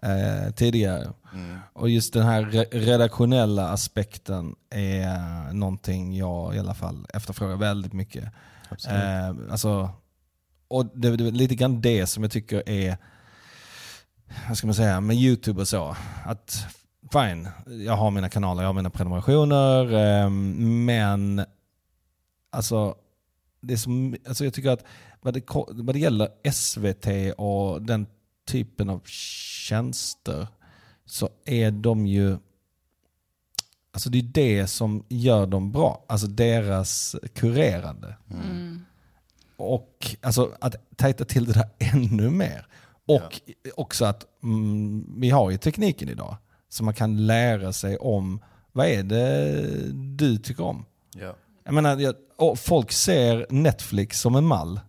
[0.02, 1.08] eh, tidigare.
[1.34, 1.58] Mm.
[1.72, 7.92] Och just den här re- redaktionella aspekten är någonting jag i alla fall efterfrågar väldigt
[7.92, 8.24] mycket.
[8.68, 8.96] Absolut.
[9.02, 9.90] Eh, alltså,
[10.70, 12.96] och det, är lite grann det som jag tycker är,
[14.48, 15.96] vad ska man säga, med YouTube och så.
[16.24, 16.66] Att
[17.12, 17.48] fine,
[17.86, 21.44] jag har mina kanaler, jag har mina prenumerationer, eh, men
[22.50, 22.94] alltså,
[23.60, 24.84] det är som, alltså jag tycker att
[25.20, 28.06] vad det, vad det gäller SVT och den
[28.46, 30.46] typen av tjänster
[31.04, 32.38] så är de ju,
[33.92, 36.04] alltså det är det som gör dem bra.
[36.08, 38.16] Alltså deras kurerande.
[38.30, 38.84] Mm.
[39.60, 42.66] Och alltså att tajta till det där ännu mer.
[43.06, 43.40] Och
[43.76, 46.36] också att mm, vi har ju tekniken idag.
[46.68, 48.40] Så man kan lära sig om
[48.72, 49.62] vad är det
[50.16, 50.84] du tycker om.
[51.16, 51.34] Ja.
[51.64, 52.14] Jag menar, jag,
[52.58, 54.80] folk ser Netflix som en mall.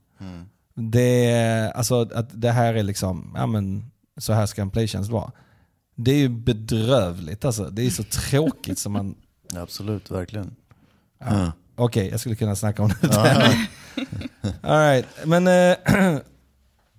[0.73, 5.11] Det, är- alltså, att det här är liksom, ja men så här ska en playtjänst
[5.11, 5.31] vara.
[5.95, 7.63] Det är ju bedrövligt alltså.
[7.69, 9.15] Det är så tråkigt som man...
[9.55, 10.55] Absolut, verkligen.
[11.19, 11.51] Ja.
[11.75, 13.17] Okej, jag skulle kunna snacka om det.
[14.61, 15.05] All right.
[15.25, 15.75] Men, eh,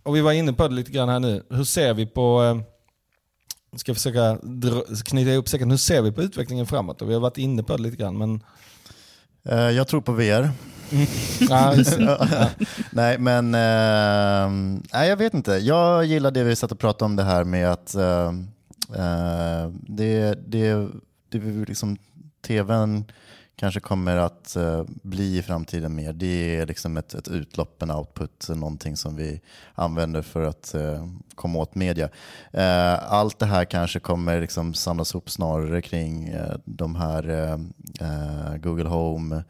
[0.03, 1.43] och vi var inne på det lite grann här nu.
[1.51, 4.39] Hur ser vi på, eh, ska försöka
[5.05, 7.03] knyta ihop säcken, hur ser vi på utvecklingen framåt?
[7.03, 8.43] Och vi har varit inne på det lite grann, men...
[9.49, 10.51] Eh, Jag tror på VR.
[11.51, 12.51] Ja, det.
[12.93, 15.53] nej, men eh, nej, jag vet inte.
[15.53, 18.29] Jag gillar det vi satt och pratade om det här med att eh,
[18.95, 20.89] eh, det, det,
[21.31, 21.97] det är liksom,
[22.47, 23.05] tvn
[23.57, 26.13] kanske kommer att eh, bli i framtiden mer.
[26.13, 29.41] Det är liksom ett, ett utlopp, en output, någonting som vi
[29.75, 32.09] använder för att eh, komma åt media.
[32.51, 36.35] Eh, allt det här kanske kommer liksom samlas ihop snarare kring
[36.65, 37.59] de här
[38.59, 39.45] Google Home,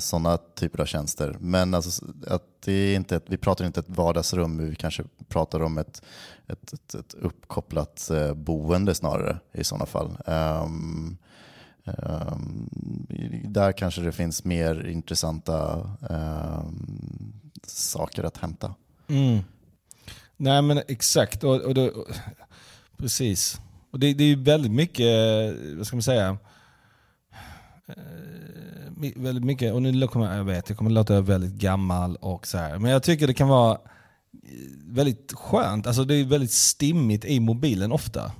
[0.00, 1.36] sådana typer av tjänster.
[1.40, 5.62] Men alltså, att det är inte ett, vi pratar inte ett vardagsrum, vi kanske pratar
[5.62, 6.02] om ett,
[6.46, 10.18] ett, ett, ett uppkopplat boende snarare i sådana fall.
[10.26, 11.18] Um,
[11.84, 12.68] Ehm,
[13.44, 17.32] där kanske det finns mer intressanta ehm,
[17.66, 18.74] saker att hämta.
[19.08, 19.38] Mm.
[20.36, 21.44] Nej men exakt.
[21.44, 22.06] Och, och då,
[22.96, 23.60] precis.
[23.90, 25.06] Och det, det är ju väldigt mycket,
[25.76, 26.38] vad ska man säga,
[27.86, 32.46] ehm, väldigt mycket, och nu kommer jag, jag vet, jag kommer låta väldigt gammal och
[32.46, 32.78] så här.
[32.78, 33.78] Men jag tycker det kan vara
[34.84, 38.32] väldigt skönt, alltså det är väldigt stimmigt i mobilen ofta.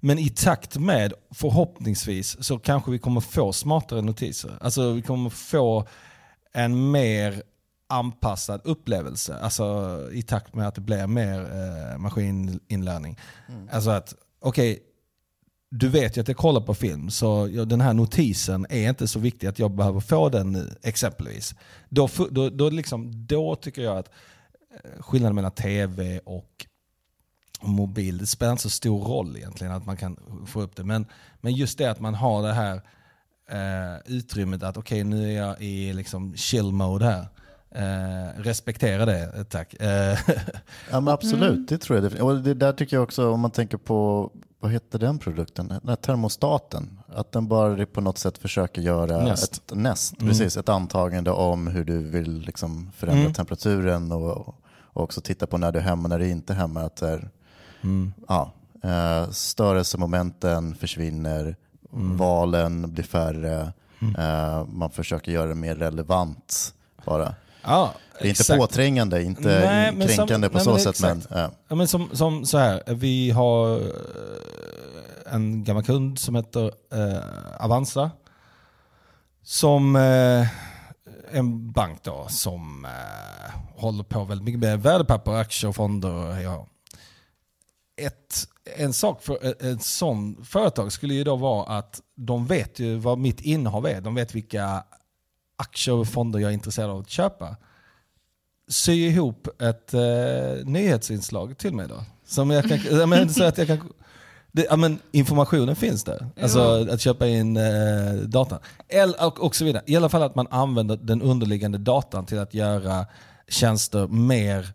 [0.00, 4.58] Men i takt med, förhoppningsvis, så kanske vi kommer få smartare notiser.
[4.60, 5.86] Alltså vi kommer få
[6.52, 7.42] en mer
[7.88, 9.36] anpassad upplevelse.
[9.36, 13.18] Alltså i takt med att det blir mer eh, maskininlärning.
[13.70, 14.82] Alltså att, okej,
[15.70, 19.18] du vet ju att jag kollar på film, så den här notisen är inte så
[19.18, 21.54] viktig att jag behöver få den nu, exempelvis.
[21.88, 24.10] Då, då, då, liksom, då tycker jag att
[24.84, 26.66] eh, skillnaden mellan tv och
[27.62, 30.84] mobil, det spelar inte så stor roll egentligen att man kan få upp det.
[30.84, 31.06] Men,
[31.40, 32.74] men just det att man har det här
[33.50, 37.26] eh, utrymmet att okej nu är jag i liksom chill mode här.
[37.74, 39.74] Eh, respektera det, eh, tack.
[39.74, 40.18] Eh,
[40.90, 42.22] Ja men absolut, det tror jag.
[42.26, 44.30] Och det där tycker jag också, om man tänker på,
[44.60, 45.68] vad heter den produkten?
[45.68, 47.00] Den här termostaten.
[47.08, 49.56] Att den bara på något sätt försöker göra Nest.
[49.56, 53.32] ett nest, precis, ett antagande om hur du vill liksom förändra Mm.
[53.34, 54.54] temperaturen och, och
[54.92, 56.82] också titta på när du är hemma och när du inte är hemma.
[56.82, 57.02] Att
[57.82, 58.52] är, ja,
[58.84, 61.56] eh, störelsemomenten försvinner,
[61.92, 63.72] valen blir färre,
[64.18, 66.74] eh, man försöker göra det mer relevant
[67.04, 67.34] bara.
[67.62, 68.60] ja, Det är inte exakt.
[68.60, 71.00] påträngande, inte Nej, kränkande sam- på nej, så men sätt.
[71.02, 71.52] Men, exakt.
[71.68, 71.76] ja.
[71.76, 78.10] Men som, som så här, vi har eh, en gammal kund som heter eh, Avanza.
[79.42, 80.46] Som eh,
[81.32, 86.40] en bank då som eh, håller på väldigt mycket med värdepapper, aktier, fonder.
[86.40, 86.66] Ja.
[88.06, 92.78] Ett, en sak för ett, ett sån företag skulle ju då vara att de vet
[92.78, 94.00] ju vad mitt innehav är.
[94.00, 94.84] De vet vilka
[95.56, 97.56] aktier och fonder jag är intresserad av att köpa
[98.70, 102.04] sy ihop ett eh, nyhetsinslag till mig då.
[102.26, 103.92] Som jag kan, jag menar, så att jag kan,
[104.52, 106.26] det, ja, men informationen finns där.
[106.42, 108.58] Alltså att köpa in eh, datan.
[108.88, 109.82] Eller, och, och så vidare.
[109.86, 113.06] I alla fall att man använder den underliggande datan till att göra
[113.48, 114.72] tjänster mer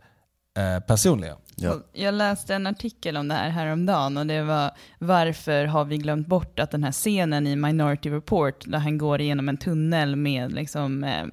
[0.57, 1.35] eh, personliga.
[1.55, 1.79] Ja.
[1.93, 6.27] Jag läste en artikel om det här häromdagen och det var varför har vi glömt
[6.27, 10.53] bort att den här scenen i Minority Report där han går igenom en tunnel med
[10.53, 11.25] liksom, eh,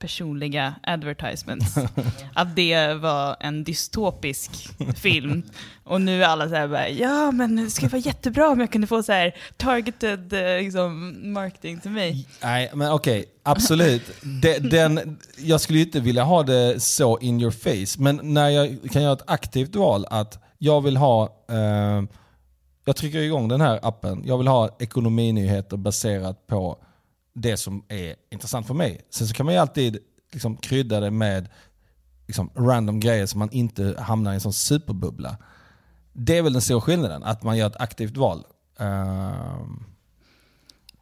[0.00, 1.76] personliga advertisements,
[2.34, 5.42] att det var en dystopisk film.
[5.84, 8.72] Och nu är alla så här bara, ja men det skulle vara jättebra om jag
[8.72, 12.26] kunde få så här targeted eh, liksom, marketing till mig.
[12.42, 13.24] Nej, men okej.
[13.42, 14.02] absolut.
[14.42, 18.48] De, den, jag skulle ju inte vilja ha det så in your face, men när
[18.48, 22.02] jag kan göra ett aktivt val att jag vill ha, eh,
[22.84, 26.78] jag trycker igång den här appen, jag vill ha ekonominyheter baserat på
[27.32, 29.00] det som är intressant för mig.
[29.10, 29.98] Sen så kan man ju alltid
[30.32, 31.48] liksom krydda det med
[32.26, 35.36] liksom random grejer så man inte hamnar i en sån superbubbla.
[36.12, 38.44] Det är väl den stora skillnaden, att man gör ett aktivt val.
[38.80, 39.66] Uh,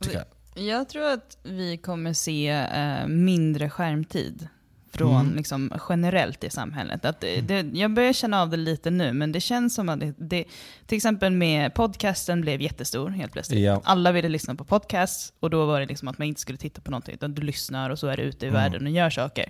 [0.00, 0.26] tycker jag.
[0.64, 4.48] Jag tror att vi kommer se uh, mindre skärmtid
[4.92, 5.36] från Mm.
[5.36, 7.04] liksom, generellt i samhället.
[7.04, 10.00] Att det, det, jag börjar känna av det lite nu, men det känns som att
[10.00, 10.44] det, det
[10.86, 13.60] till exempel med podcasten blev jättestor helt plötsligt.
[13.60, 13.80] Ja.
[13.84, 16.80] Alla ville lyssna på podcasts och då var det liksom att man inte skulle titta
[16.80, 18.60] på någonting, utan du lyssnar och så är du ute i Mm.
[18.62, 19.48] världen och gör saker.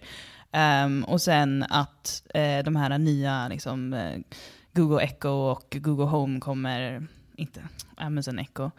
[0.52, 4.18] Ehm, och sen att eh, de här nya liksom, eh,
[4.72, 7.60] Google Echo och Google Home kommer, inte
[7.96, 8.70] Amazon Echo,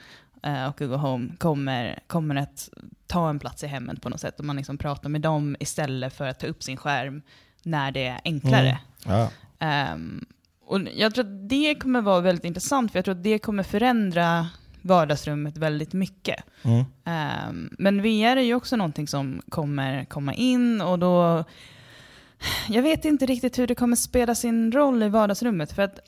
[0.44, 2.70] eh, och Google Home kommer, kommer att
[3.10, 4.40] ta en plats i hemmet på något sätt.
[4.40, 7.22] Och man liksom pratar med dem istället för att ta upp sin skärm
[7.64, 8.80] när det är enklare.
[9.06, 9.20] Mm.
[9.20, 9.30] Ja.
[9.60, 10.26] Ehm,
[10.66, 13.64] och jag tror att det kommer vara väldigt intressant, för jag tror att det kommer
[13.64, 14.48] förändra
[14.82, 16.44] vardagsrummet väldigt mycket.
[16.64, 16.86] Mm.
[17.06, 21.44] Ehm, men VR är ju också någonting som kommer komma in och då...
[22.68, 26.00] Jag vet inte riktigt hur det kommer spela sin roll i vardagsrummet, för att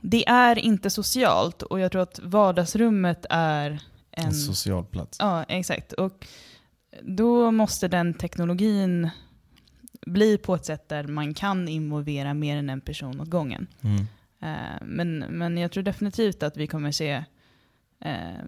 [0.00, 3.80] det är inte socialt och jag tror att vardagsrummet är
[4.18, 4.26] en...
[4.26, 5.16] En social plats.
[5.20, 5.92] Ja, exakt.
[5.92, 6.26] Och
[7.02, 9.10] då måste den teknologin
[10.06, 13.66] bli på ett sätt där man kan involvera mer än en person åt gången.
[13.82, 14.06] Mm.
[14.40, 17.24] Eh, men, men jag tror definitivt att vi kommer se
[18.00, 18.44] eh,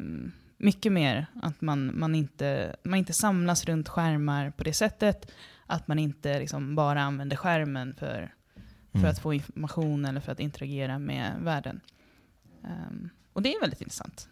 [0.56, 5.30] mycket mer att man, man, inte, man inte samlas runt skärmar på det sättet.
[5.66, 8.34] Att man inte liksom bara använder skärmen för,
[8.92, 9.10] för Mm.
[9.10, 11.80] att få information eller för att interagera med världen.
[12.64, 14.28] Ehm, och det är väldigt intressant.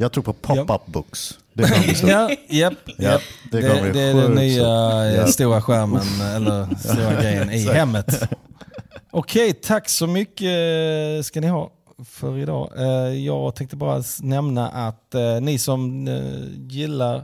[0.00, 1.38] Jag tror på pop-up books.
[1.52, 2.10] Det kommer bli stort.
[2.10, 3.22] Ja, japp, Ja, japp.
[3.50, 4.62] det Det, kommer det, bli är den sjukt nya
[5.10, 5.18] stort.
[5.18, 8.22] eh, stora skärmen, eller stora grejen i hemmet.
[9.10, 11.70] Okej, tack så mycket ska ni ha
[12.04, 12.72] för idag.
[12.78, 17.16] Eh, Jag tänkte bara s- nämna att eh, ni som eh, gillar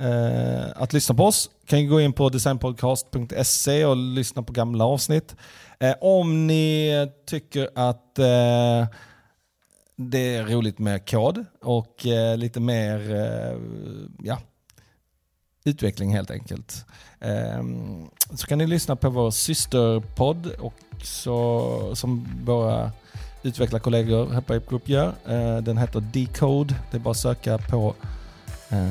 [0.00, 4.84] eh, att lyssna på oss kan ju gå in på designpodcast.se och lyssna på gamla
[4.84, 5.36] avsnitt.
[5.80, 6.90] Eh, Om ni
[7.26, 8.86] tycker att eh,
[10.00, 13.58] det är roligt med kod och eh, lite mer eh,
[14.22, 14.38] ja,
[15.64, 16.84] utveckling helt enkelt.
[17.20, 17.62] Eh,
[18.34, 20.50] så kan ni lyssna på vår systerpodd
[21.92, 22.92] som våra
[23.42, 25.12] utvecklarkollegor här på Ape Group gör.
[25.26, 26.74] Eh, den heter Decode.
[26.90, 27.94] Det är bara att söka på
[28.68, 28.90] eh,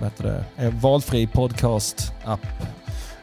[0.00, 0.64] vad heter det?
[0.64, 2.46] Eh, valfri podcast-app.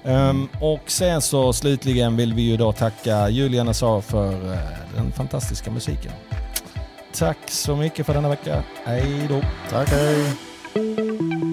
[0.03, 4.59] Ehm, och sen så slutligen vill vi ju då tacka Julian Assar för eh,
[4.95, 6.11] den fantastiska musiken.
[7.19, 8.63] Tack så mycket för denna vecka.
[8.83, 9.41] Hej då!
[9.69, 11.44] Tack, hej.